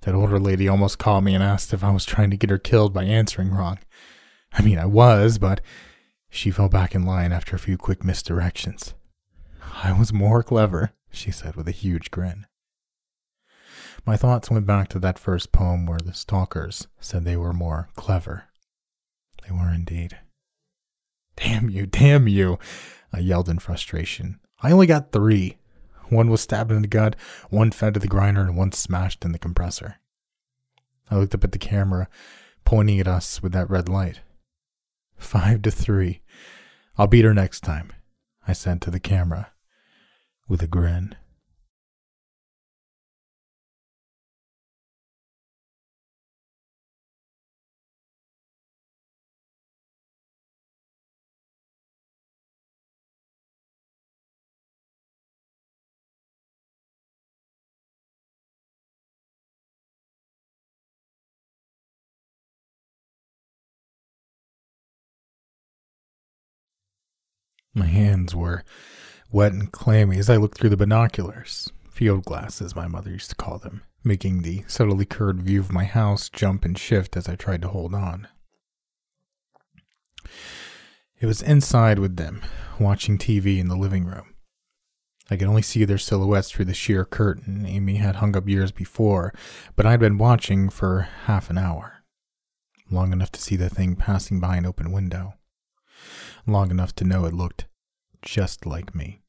[0.00, 2.56] That older lady almost called me and asked if I was trying to get her
[2.56, 3.78] killed by answering wrong.
[4.54, 5.60] I mean, I was, but
[6.30, 8.94] she fell back in line after a few quick misdirections.
[9.82, 12.46] I was more clever, she said with a huge grin.
[14.06, 17.88] My thoughts went back to that first poem where the stalkers said they were more
[17.96, 18.44] clever.
[19.46, 20.18] They were indeed.
[21.36, 22.58] Damn you, damn you,
[23.12, 24.40] I yelled in frustration.
[24.62, 25.58] I only got three.
[26.08, 27.16] One was stabbed in the gut,
[27.50, 29.96] one fed to the grinder, and one smashed in the compressor.
[31.10, 32.08] I looked up at the camera,
[32.64, 34.20] pointing at us with that red light.
[35.16, 36.22] Five to three.
[36.96, 37.92] I'll beat her next time,
[38.46, 39.52] I said to the camera
[40.48, 41.16] with a grin.
[67.74, 68.62] My hands were
[69.32, 73.36] wet and clammy as I looked through the binoculars, field glasses, my mother used to
[73.36, 77.34] call them, making the subtly curved view of my house jump and shift as I
[77.34, 78.28] tried to hold on.
[81.20, 82.42] It was inside with them,
[82.78, 84.34] watching TV in the living room.
[85.30, 88.70] I could only see their silhouettes through the sheer curtain Amy had hung up years
[88.70, 89.32] before,
[89.74, 92.04] but I'd been watching for half an hour.
[92.90, 95.34] Long enough to see the thing passing by an open window.
[96.46, 97.66] Long enough to know it looked
[98.22, 99.22] just like me.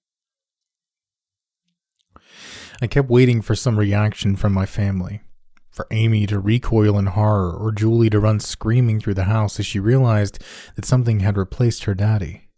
[2.81, 5.21] I kept waiting for some reaction from my family,
[5.69, 9.65] for Amy to recoil in horror or Julie to run screaming through the house as
[9.65, 10.43] she realized
[10.75, 12.49] that something had replaced her daddy.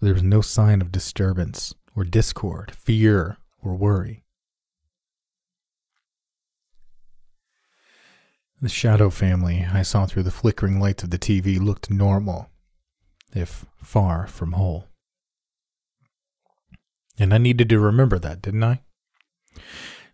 [0.00, 4.24] There was no sign of disturbance or discord, fear or worry.
[8.60, 12.50] The shadow family I saw through the flickering lights of the TV looked normal,
[13.32, 14.88] if far from whole.
[17.18, 18.80] And I needed to remember that, didn't I?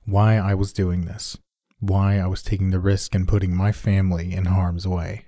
[0.06, 1.36] why I was doing this,
[1.80, 5.26] why I was taking the risk and putting my family in harm's way.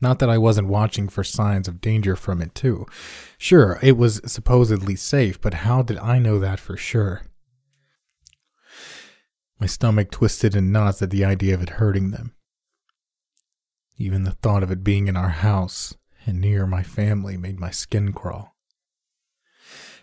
[0.00, 2.86] Not that I wasn't watching for signs of danger from it, too.
[3.38, 7.22] Sure, it was supposedly safe, but how did I know that for sure?
[9.58, 12.34] My stomach twisted in knots at the idea of it hurting them.
[13.96, 15.94] Even the thought of it being in our house
[16.26, 18.54] and near my family made my skin crawl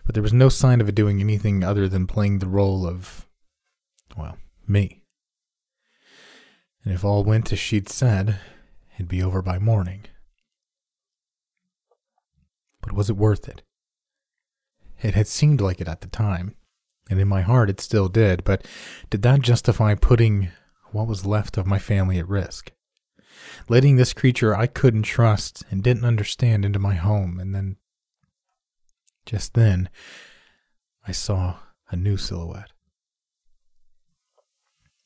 [0.05, 3.27] but there was no sign of it doing anything other than playing the role of,
[4.17, 4.37] well,
[4.67, 5.03] me.
[6.83, 8.39] And if all went as she'd said,
[8.95, 10.05] it'd be over by morning.
[12.81, 13.61] But was it worth it?
[15.01, 16.55] It had seemed like it at the time,
[17.11, 18.65] and in my heart it still did, but
[19.09, 20.49] did that justify putting
[20.91, 22.71] what was left of my family at risk?
[23.67, 27.75] Letting this creature I couldn't trust and didn't understand into my home, and then
[29.25, 29.89] just then,
[31.05, 31.57] I saw
[31.89, 32.71] a new silhouette.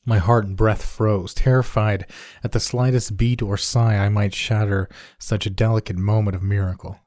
[0.05, 2.05] My heart and breath froze, terrified
[2.43, 4.87] at the slightest beat or sigh I might shatter
[5.17, 6.99] such a delicate moment of miracle.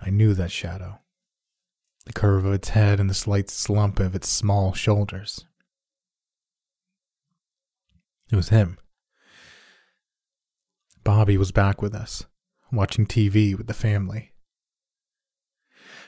[0.00, 1.00] I knew that shadow,
[2.08, 5.44] the curve of its head and the slight slump of its small shoulders.
[8.32, 8.78] It was him.
[11.04, 12.24] Bobby was back with us,
[12.72, 14.32] watching TV with the family.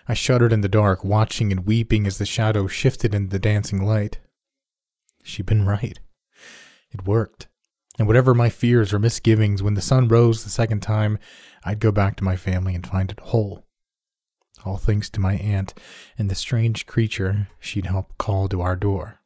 [0.08, 3.84] I shuddered in the dark, watching and weeping as the shadow shifted into the dancing
[3.84, 4.20] light.
[5.22, 6.00] She'd been right.
[6.92, 7.46] It worked.
[7.98, 11.18] And whatever my fears or misgivings, when the sun rose the second time,
[11.62, 13.66] I'd go back to my family and find it whole.
[14.64, 15.74] All thanks to my aunt
[16.18, 19.20] and the strange creature she'd helped call to our door.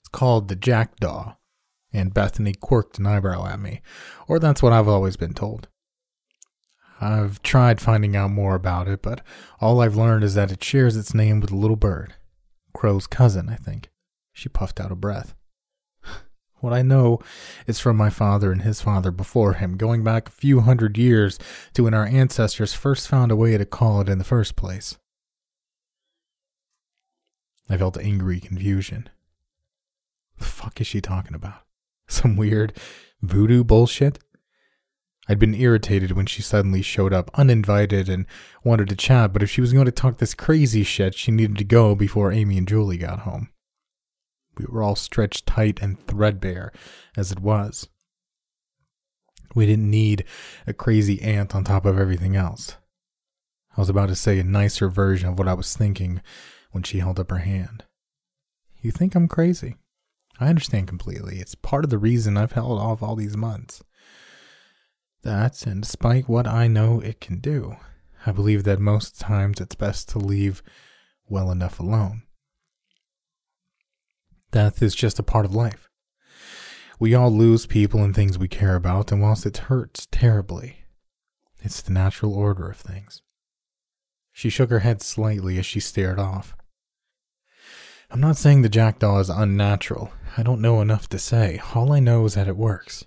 [0.00, 1.34] It's called the jackdaw,
[1.92, 3.82] and Bethany quirked an eyebrow at me,
[4.28, 5.68] or that's what I've always been told.
[7.00, 9.20] I've tried finding out more about it, but
[9.60, 12.14] all I've learned is that it shares its name with a little bird.
[12.72, 13.90] Crow's cousin, I think.
[14.32, 15.34] She puffed out a breath.
[16.66, 17.20] What I know
[17.68, 21.38] is from my father and his father before him, going back a few hundred years
[21.74, 24.98] to when our ancestors first found a way to call it in the first place.
[27.70, 29.08] I felt angry confusion.
[30.38, 31.62] The fuck is she talking about?
[32.08, 32.76] Some weird
[33.22, 34.18] voodoo bullshit?
[35.28, 38.26] I'd been irritated when she suddenly showed up uninvited and
[38.64, 41.58] wanted to chat, but if she was going to talk this crazy shit, she needed
[41.58, 43.50] to go before Amy and Julie got home.
[44.58, 46.72] We were all stretched tight and threadbare
[47.16, 47.88] as it was.
[49.54, 50.24] We didn't need
[50.66, 52.76] a crazy aunt on top of everything else.
[53.76, 56.22] I was about to say a nicer version of what I was thinking
[56.72, 57.84] when she held up her hand.
[58.80, 59.76] You think I'm crazy?
[60.38, 61.38] I understand completely.
[61.38, 63.82] It's part of the reason I've held off all these months
[65.22, 67.76] that, and despite what I know it can do,
[68.24, 70.62] I believe that most times it's best to leave
[71.28, 72.22] well enough alone.
[74.50, 75.88] Death is just a part of life.
[76.98, 80.84] We all lose people and things we care about, and whilst it hurts terribly,
[81.60, 83.22] it's the natural order of things.
[84.32, 86.54] She shook her head slightly as she stared off.
[88.10, 90.12] I'm not saying the jackdaw is unnatural.
[90.36, 91.60] I don't know enough to say.
[91.74, 93.04] All I know is that it works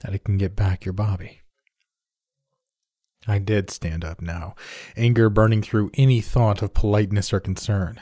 [0.00, 1.40] that it can get back your Bobby.
[3.26, 4.54] I did stand up now,
[4.96, 8.00] anger burning through any thought of politeness or concern.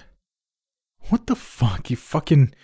[1.09, 1.91] What the fuck?
[1.91, 2.55] You fucking.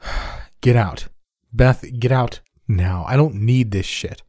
[0.60, 1.08] Get out.
[1.52, 3.04] Beth, get out now.
[3.06, 4.22] I don't need this shit.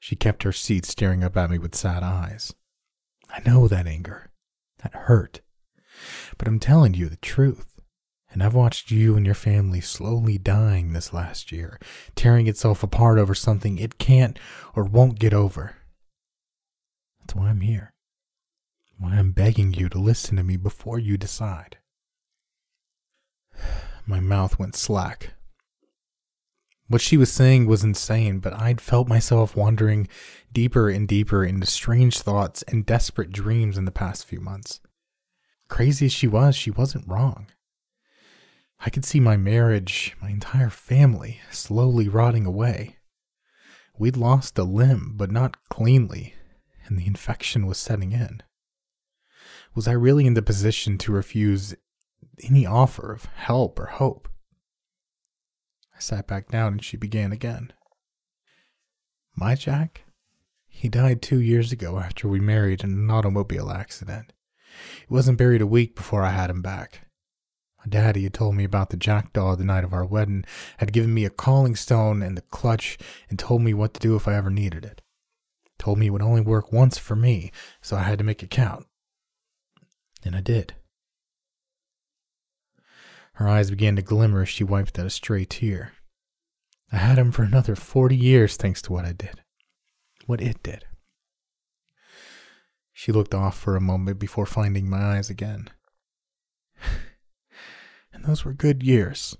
[0.00, 2.52] She kept her seat, staring up at me with sad eyes.
[3.30, 4.30] I know that anger.
[4.82, 5.42] That hurt.
[6.38, 7.80] But I'm telling you the truth.
[8.32, 11.78] And I've watched you and your family slowly dying this last year,
[12.16, 14.38] tearing itself apart over something it can't
[14.74, 15.76] or won't get over.
[17.20, 17.93] That's why I'm here.
[19.04, 21.76] Why I'm begging you to listen to me before you decide.
[24.06, 25.34] My mouth went slack.
[26.88, 30.08] What she was saying was insane, but I'd felt myself wandering
[30.52, 34.80] deeper and deeper into strange thoughts and desperate dreams in the past few months.
[35.68, 37.48] Crazy as she was, she wasn't wrong.
[38.80, 42.96] I could see my marriage, my entire family, slowly rotting away.
[43.98, 46.34] We'd lost a limb, but not cleanly,
[46.86, 48.42] and the infection was setting in.
[49.74, 51.74] Was I really in the position to refuse
[52.44, 54.28] any offer of help or hope?
[55.96, 57.72] I sat back down and she began again.
[59.34, 60.04] My Jack?
[60.68, 64.32] He died two years ago after we married in an automobile accident.
[65.08, 67.08] He wasn't buried a week before I had him back.
[67.78, 70.44] My daddy had told me about the jackdaw the night of our wedding,
[70.78, 72.96] had given me a calling stone and the clutch,
[73.28, 75.02] and told me what to do if I ever needed it.
[75.78, 77.50] Told me it would only work once for me,
[77.82, 78.86] so I had to make it count.
[80.24, 80.74] And I did.
[83.34, 85.92] Her eyes began to glimmer as she wiped out a stray tear.
[86.92, 89.42] I had him for another forty years thanks to what I did.
[90.26, 90.84] What it did.
[92.92, 95.68] She looked off for a moment before finding my eyes again.
[98.12, 99.36] and those were good years.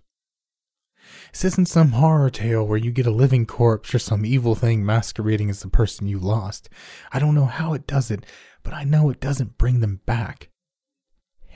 [1.32, 4.85] This isn't some horror tale where you get a living corpse or some evil thing
[4.85, 6.68] masquerading as the person you lost.
[7.12, 8.26] I don't know how it does it,
[8.64, 10.49] but I know it doesn't bring them back.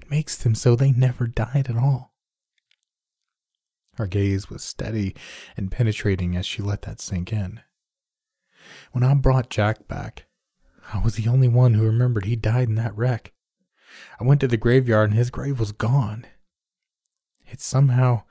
[0.08, 2.14] Makes them so they never died at all.
[3.96, 5.14] Her gaze was steady
[5.56, 7.60] and penetrating as she let that sink in.
[8.92, 10.26] When I brought Jack back,
[10.92, 13.32] I was the only one who remembered he died in that wreck.
[14.20, 16.26] I went to the graveyard and his grave was gone.
[17.50, 18.22] It somehow,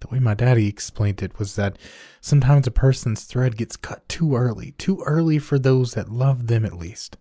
[0.00, 1.78] the way my daddy explained it was that
[2.20, 6.64] sometimes a person's thread gets cut too early, too early for those that love them
[6.64, 7.16] at least.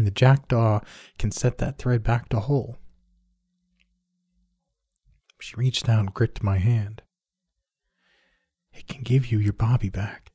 [0.00, 0.80] And the jackdaw
[1.18, 2.78] can set that thread back to whole.
[5.38, 7.02] She reached out and gripped my hand.
[8.72, 10.32] It can give you your Bobby back.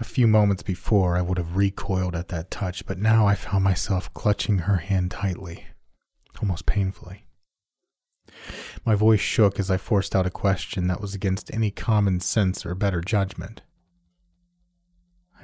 [0.00, 3.62] A few moments before, I would have recoiled at that touch, but now I found
[3.62, 5.68] myself clutching her hand tightly,
[6.42, 7.24] almost painfully.
[8.84, 12.66] My voice shook as I forced out a question that was against any common sense
[12.66, 13.62] or better judgment.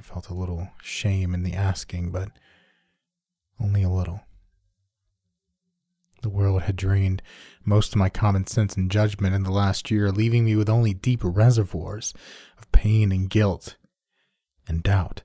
[0.00, 2.30] I felt a little shame in the asking, but
[3.60, 4.22] only a little.
[6.22, 7.20] The world had drained
[7.66, 10.94] most of my common sense and judgment in the last year, leaving me with only
[10.94, 12.14] deep reservoirs
[12.56, 13.76] of pain and guilt
[14.66, 15.22] and doubt.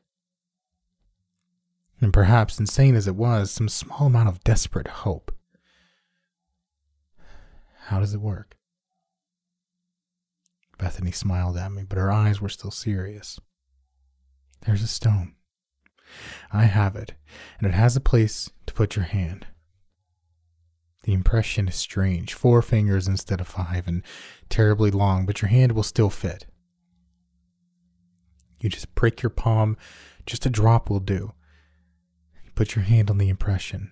[2.02, 5.34] And perhaps, insane as it was, some small amount of desperate hope.
[7.86, 8.58] How does it work?
[10.78, 13.40] Bethany smiled at me, but her eyes were still serious.
[14.62, 15.36] There's a stone.
[16.52, 17.14] I have it,
[17.58, 19.48] and it has a place to put your hand.
[21.04, 24.02] The impression is strange four fingers instead of five, and
[24.50, 26.48] terribly long, but your hand will still fit.
[28.60, 29.78] You just prick your palm,
[30.26, 31.34] just a drop will do.
[32.56, 33.92] put your hand on the impression.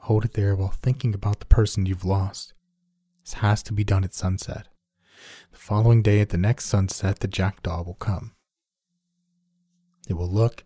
[0.00, 2.52] Hold it there while thinking about the person you've lost.
[3.24, 4.68] This has to be done at sunset.
[5.52, 8.34] The following day, at the next sunset, the jackdaw will come.
[10.12, 10.64] It will look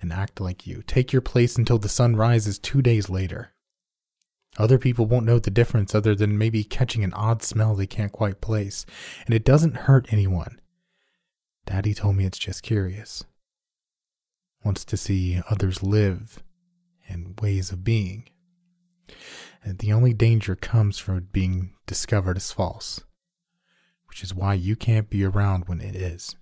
[0.00, 0.82] and act like you.
[0.84, 3.52] Take your place until the sun rises two days later.
[4.56, 8.10] Other people won't know the difference other than maybe catching an odd smell they can't
[8.10, 8.84] quite place,
[9.24, 10.60] and it doesn't hurt anyone.
[11.64, 13.22] Daddy told me it's just curious.
[14.64, 16.42] Wants to see others live
[17.08, 18.28] and ways of being.
[19.62, 23.00] And the only danger comes from being discovered as false,
[24.08, 26.34] which is why you can't be around when it is.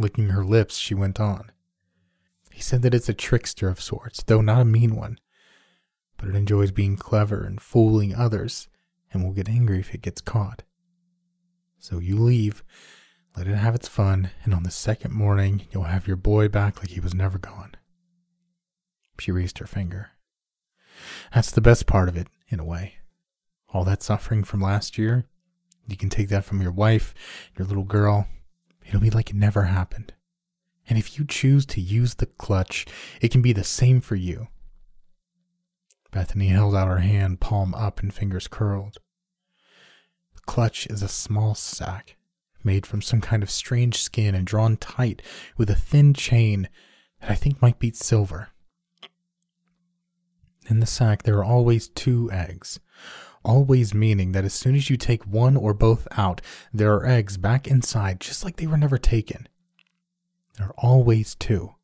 [0.00, 1.52] Licking her lips, she went on.
[2.50, 5.18] He said that it's a trickster of sorts, though not a mean one,
[6.16, 8.68] but it enjoys being clever and fooling others
[9.12, 10.62] and will get angry if it gets caught.
[11.78, 12.64] So you leave,
[13.36, 16.78] let it have its fun, and on the second morning, you'll have your boy back
[16.78, 17.74] like he was never gone.
[19.18, 20.12] She raised her finger.
[21.34, 22.94] That's the best part of it, in a way.
[23.68, 25.26] All that suffering from last year,
[25.86, 27.12] you can take that from your wife,
[27.58, 28.28] your little girl.
[28.86, 30.12] It'll be like it never happened.
[30.88, 32.86] And if you choose to use the clutch,
[33.20, 34.48] it can be the same for you.
[36.10, 38.98] Bethany held out her hand, palm up and fingers curled.
[40.34, 42.16] The clutch is a small sack
[42.64, 45.22] made from some kind of strange skin and drawn tight
[45.56, 46.68] with a thin chain
[47.20, 48.48] that I think might beat silver.
[50.68, 52.80] In the sack, there are always two eggs,
[53.44, 56.40] always meaning that as soon as you take one or both out,
[56.72, 59.48] there are eggs back inside just like they were never taken.
[60.56, 61.74] There are always two.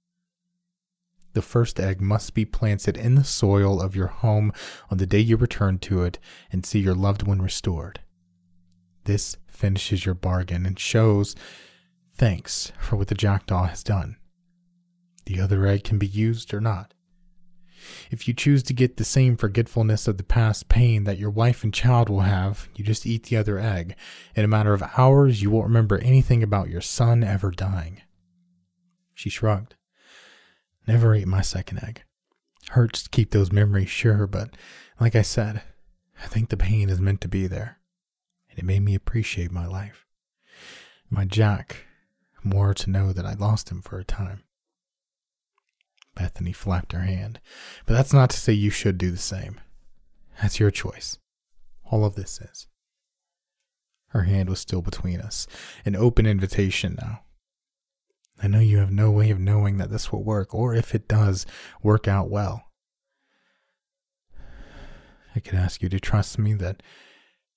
[1.33, 4.53] The first egg must be planted in the soil of your home
[4.91, 6.19] on the day you return to it
[6.51, 8.01] and see your loved one restored.
[9.05, 11.35] This finishes your bargain and shows
[12.15, 14.17] thanks for what the jackdaw has done.
[15.27, 16.95] The other egg can be used or not.
[18.11, 21.65] If you choose to get the same forgetfulness of the past pain that your wife
[21.65, 23.97] and child will have, you just eat the other egg.
[24.35, 28.03] In a matter of hours, you won't remember anything about your son ever dying.
[29.15, 29.75] She shrugged.
[30.87, 32.03] Never ate my second egg.
[32.71, 34.57] Hurts to keep those memories, sure, but
[35.01, 35.63] like I said,
[36.23, 37.79] I think the pain is meant to be there.
[38.51, 40.07] And it made me appreciate my life.
[41.11, 41.87] My Jack,
[42.43, 44.43] more to know that I lost him for a time.
[46.17, 47.39] Bethany flapped her hand.
[47.85, 49.61] But that's not to say you should do the same.
[50.43, 51.19] That's your choice.
[51.85, 52.67] All of this is.
[54.09, 55.47] Her hand was still between us,
[55.85, 57.21] an open invitation now.
[58.43, 61.09] I know you have no way of knowing that this will work, or if it
[61.09, 61.47] does,
[61.83, 62.65] work out well.
[65.35, 66.83] I could ask you to trust me that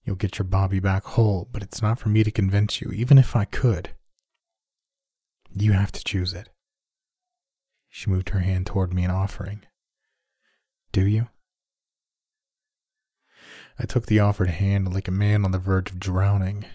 [0.04, 3.18] you'll get your Bobby back whole, but it's not for me to convince you, even
[3.18, 3.92] if I could.
[5.54, 6.50] You have to choose it.
[7.90, 9.64] She moved her hand toward me in offering.
[10.92, 11.28] Do you?
[13.78, 16.66] I took the offered hand like a man on the verge of drowning,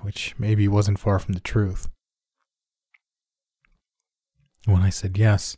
[0.00, 1.88] which maybe wasn't far from the truth.
[4.64, 5.56] When I said yes,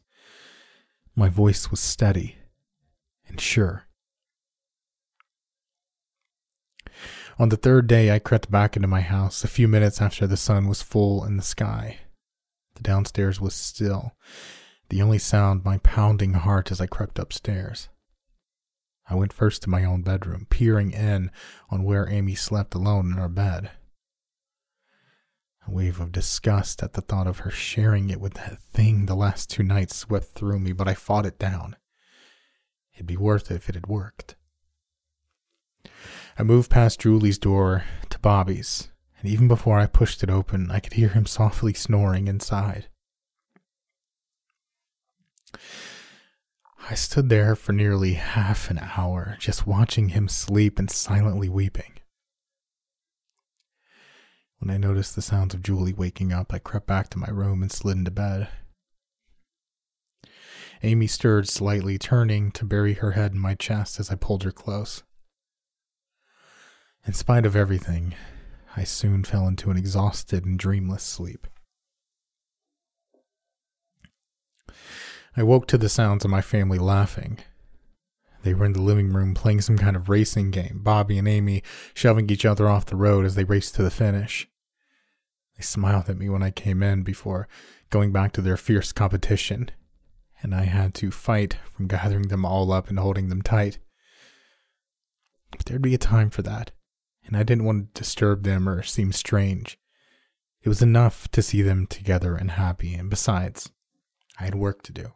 [1.14, 2.36] my voice was steady
[3.28, 3.84] and sure.
[7.38, 10.36] On the third day, I crept back into my house a few minutes after the
[10.36, 12.00] sun was full in the sky.
[12.74, 14.12] The downstairs was still,
[14.90, 17.88] the only sound my pounding heart as I crept upstairs.
[19.08, 21.30] I went first to my own bedroom, peering in
[21.70, 23.70] on where Amy slept alone in her bed.
[25.66, 29.14] A wave of disgust at the thought of her sharing it with that thing the
[29.14, 31.76] last two nights swept through me, but I fought it down.
[32.94, 34.34] It'd be worth it if it had worked.
[36.38, 38.88] I moved past Julie's door to Bobby's,
[39.20, 42.88] and even before I pushed it open, I could hear him softly snoring inside.
[46.88, 51.92] I stood there for nearly half an hour, just watching him sleep and silently weeping.
[54.58, 57.62] When I noticed the sounds of Julie waking up, I crept back to my room
[57.62, 58.48] and slid into bed.
[60.82, 64.52] Amy stirred slightly, turning to bury her head in my chest as I pulled her
[64.52, 65.02] close.
[67.06, 68.14] In spite of everything,
[68.76, 71.46] I soon fell into an exhausted and dreamless sleep.
[75.36, 77.38] I woke to the sounds of my family laughing.
[78.42, 81.62] They were in the living room playing some kind of racing game, Bobby and Amy
[81.94, 84.48] shoving each other off the road as they raced to the finish.
[85.56, 87.48] They smiled at me when I came in before
[87.90, 89.70] going back to their fierce competition,
[90.42, 93.78] and I had to fight from gathering them all up and holding them tight.
[95.50, 96.72] But there'd be a time for that,
[97.24, 99.78] and I didn't want to disturb them or seem strange.
[100.62, 103.70] It was enough to see them together and happy, and besides,
[104.38, 105.12] I had work to do.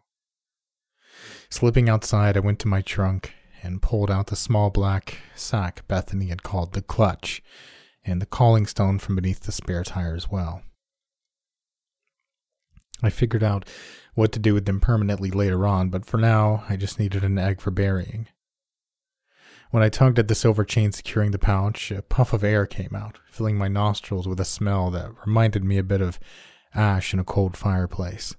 [1.54, 3.32] Slipping outside, I went to my trunk
[3.62, 7.44] and pulled out the small black sack Bethany had called the clutch
[8.04, 10.62] and the calling stone from beneath the spare tire as well.
[13.04, 13.68] I figured out
[14.14, 17.38] what to do with them permanently later on, but for now, I just needed an
[17.38, 18.26] egg for burying.
[19.70, 22.96] When I tugged at the silver chain securing the pouch, a puff of air came
[22.96, 26.18] out, filling my nostrils with a smell that reminded me a bit of
[26.74, 28.34] ash in a cold fireplace.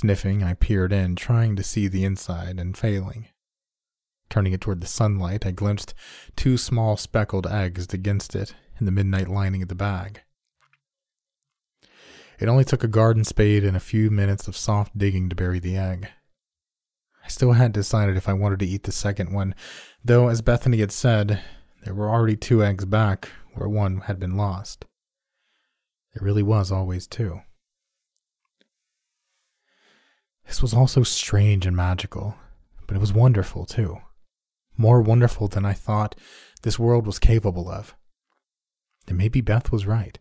[0.00, 3.28] Sniffing, I peered in, trying to see the inside, and failing.
[4.30, 5.92] Turning it toward the sunlight, I glimpsed
[6.36, 10.22] two small speckled eggs against it in the midnight lining of the bag.
[12.38, 15.58] It only took a garden spade and a few minutes of soft digging to bury
[15.58, 16.08] the egg.
[17.22, 19.54] I still hadn't decided if I wanted to eat the second one,
[20.02, 21.42] though, as Bethany had said,
[21.84, 24.86] there were already two eggs back where one had been lost.
[26.14, 27.42] There really was always two.
[30.50, 32.34] This was also strange and magical,
[32.88, 33.98] but it was wonderful too.
[34.76, 36.16] More wonderful than I thought
[36.62, 37.94] this world was capable of.
[39.06, 40.18] And maybe Beth was right.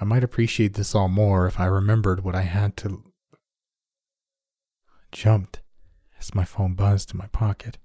[0.00, 3.04] I might appreciate this all more if I remembered what I had to.
[5.12, 5.60] Jumped
[6.18, 7.76] as my phone buzzed in my pocket.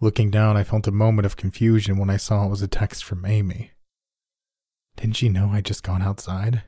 [0.00, 3.02] Looking down, I felt a moment of confusion when I saw it was a text
[3.02, 3.72] from Amy.
[4.94, 6.62] Didn't she know I'd just gone outside?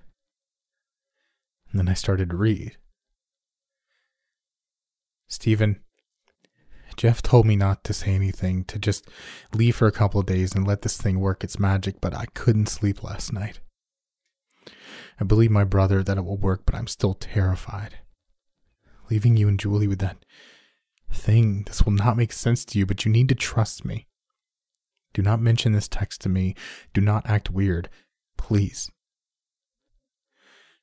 [1.72, 2.76] And then I started to read.
[5.26, 5.80] Stephen,
[6.96, 9.08] Jeff told me not to say anything, to just
[9.54, 12.26] leave for a couple of days and let this thing work its magic, but I
[12.34, 13.60] couldn't sleep last night.
[15.18, 17.96] I believe my brother that it will work, but I'm still terrified.
[19.10, 20.24] Leaving you and Julie with that
[21.10, 24.06] thing, this will not make sense to you, but you need to trust me.
[25.14, 26.54] Do not mention this text to me.
[26.92, 27.88] Do not act weird.
[28.36, 28.90] Please.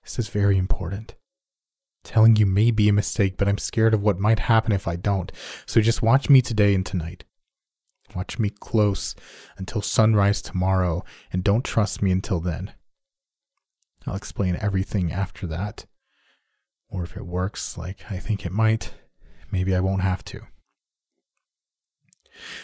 [0.04, 1.16] This is very important.
[2.04, 4.96] Telling you may be a mistake, but I'm scared of what might happen if I
[4.96, 5.32] don't.
[5.66, 7.26] So just watch me today and tonight.
[8.16, 9.16] Watch me close
[9.58, 12.72] until sunrise tomorrow, and don't trust me until then.
[14.08, 15.86] I'll explain everything after that.
[16.90, 18.94] Or if it works like I think it might,
[19.52, 20.42] maybe I won't have to.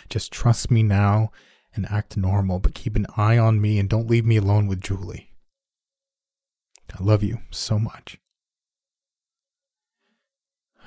[0.09, 1.31] Just trust me now
[1.75, 4.81] and act normal, but keep an eye on me and don't leave me alone with
[4.81, 5.34] Julie.
[6.97, 8.19] I love you so much.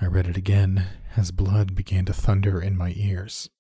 [0.01, 0.87] I read it again
[1.17, 3.51] as blood began to thunder in my ears.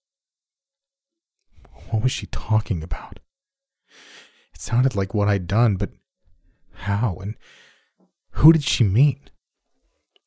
[1.90, 3.18] What was she talking about?
[4.54, 5.90] It sounded like what I'd done, but
[6.72, 7.34] how and
[8.32, 9.20] who did she mean?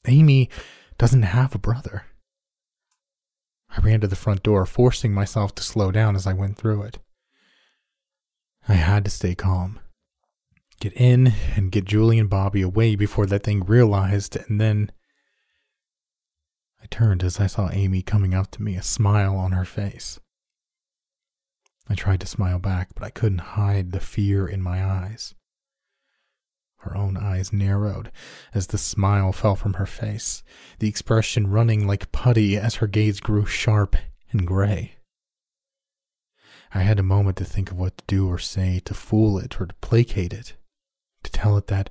[0.05, 0.49] Amy
[0.97, 2.05] doesn't have a brother.
[3.69, 6.84] I ran to the front door, forcing myself to slow down as I went through
[6.84, 6.99] it.
[8.67, 9.80] I had to stay calm.
[10.82, 14.92] Get in and get Julie and Bobby away before that thing realized, and then.
[16.82, 20.20] I turned as I saw Amy coming up to me, a smile on her face.
[21.88, 25.36] I tried to smile back, but I couldn't hide the fear in my eyes.
[26.78, 28.12] Her own eyes narrowed
[28.52, 30.42] as the smile fell from her face,
[30.80, 33.96] the expression running like putty as her gaze grew sharp
[34.32, 34.96] and gray.
[36.74, 39.62] I had a moment to think of what to do or say to fool it
[39.62, 40.56] or to placate it,
[41.24, 41.89] to tell it that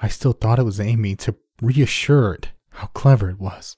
[0.00, 3.76] I still thought it was Amy, to reassure it how clever it was.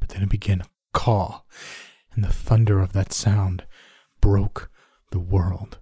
[0.00, 1.46] But then it began a call,
[2.12, 3.64] and the thunder of that sound
[4.20, 4.70] broke
[5.10, 5.78] the world.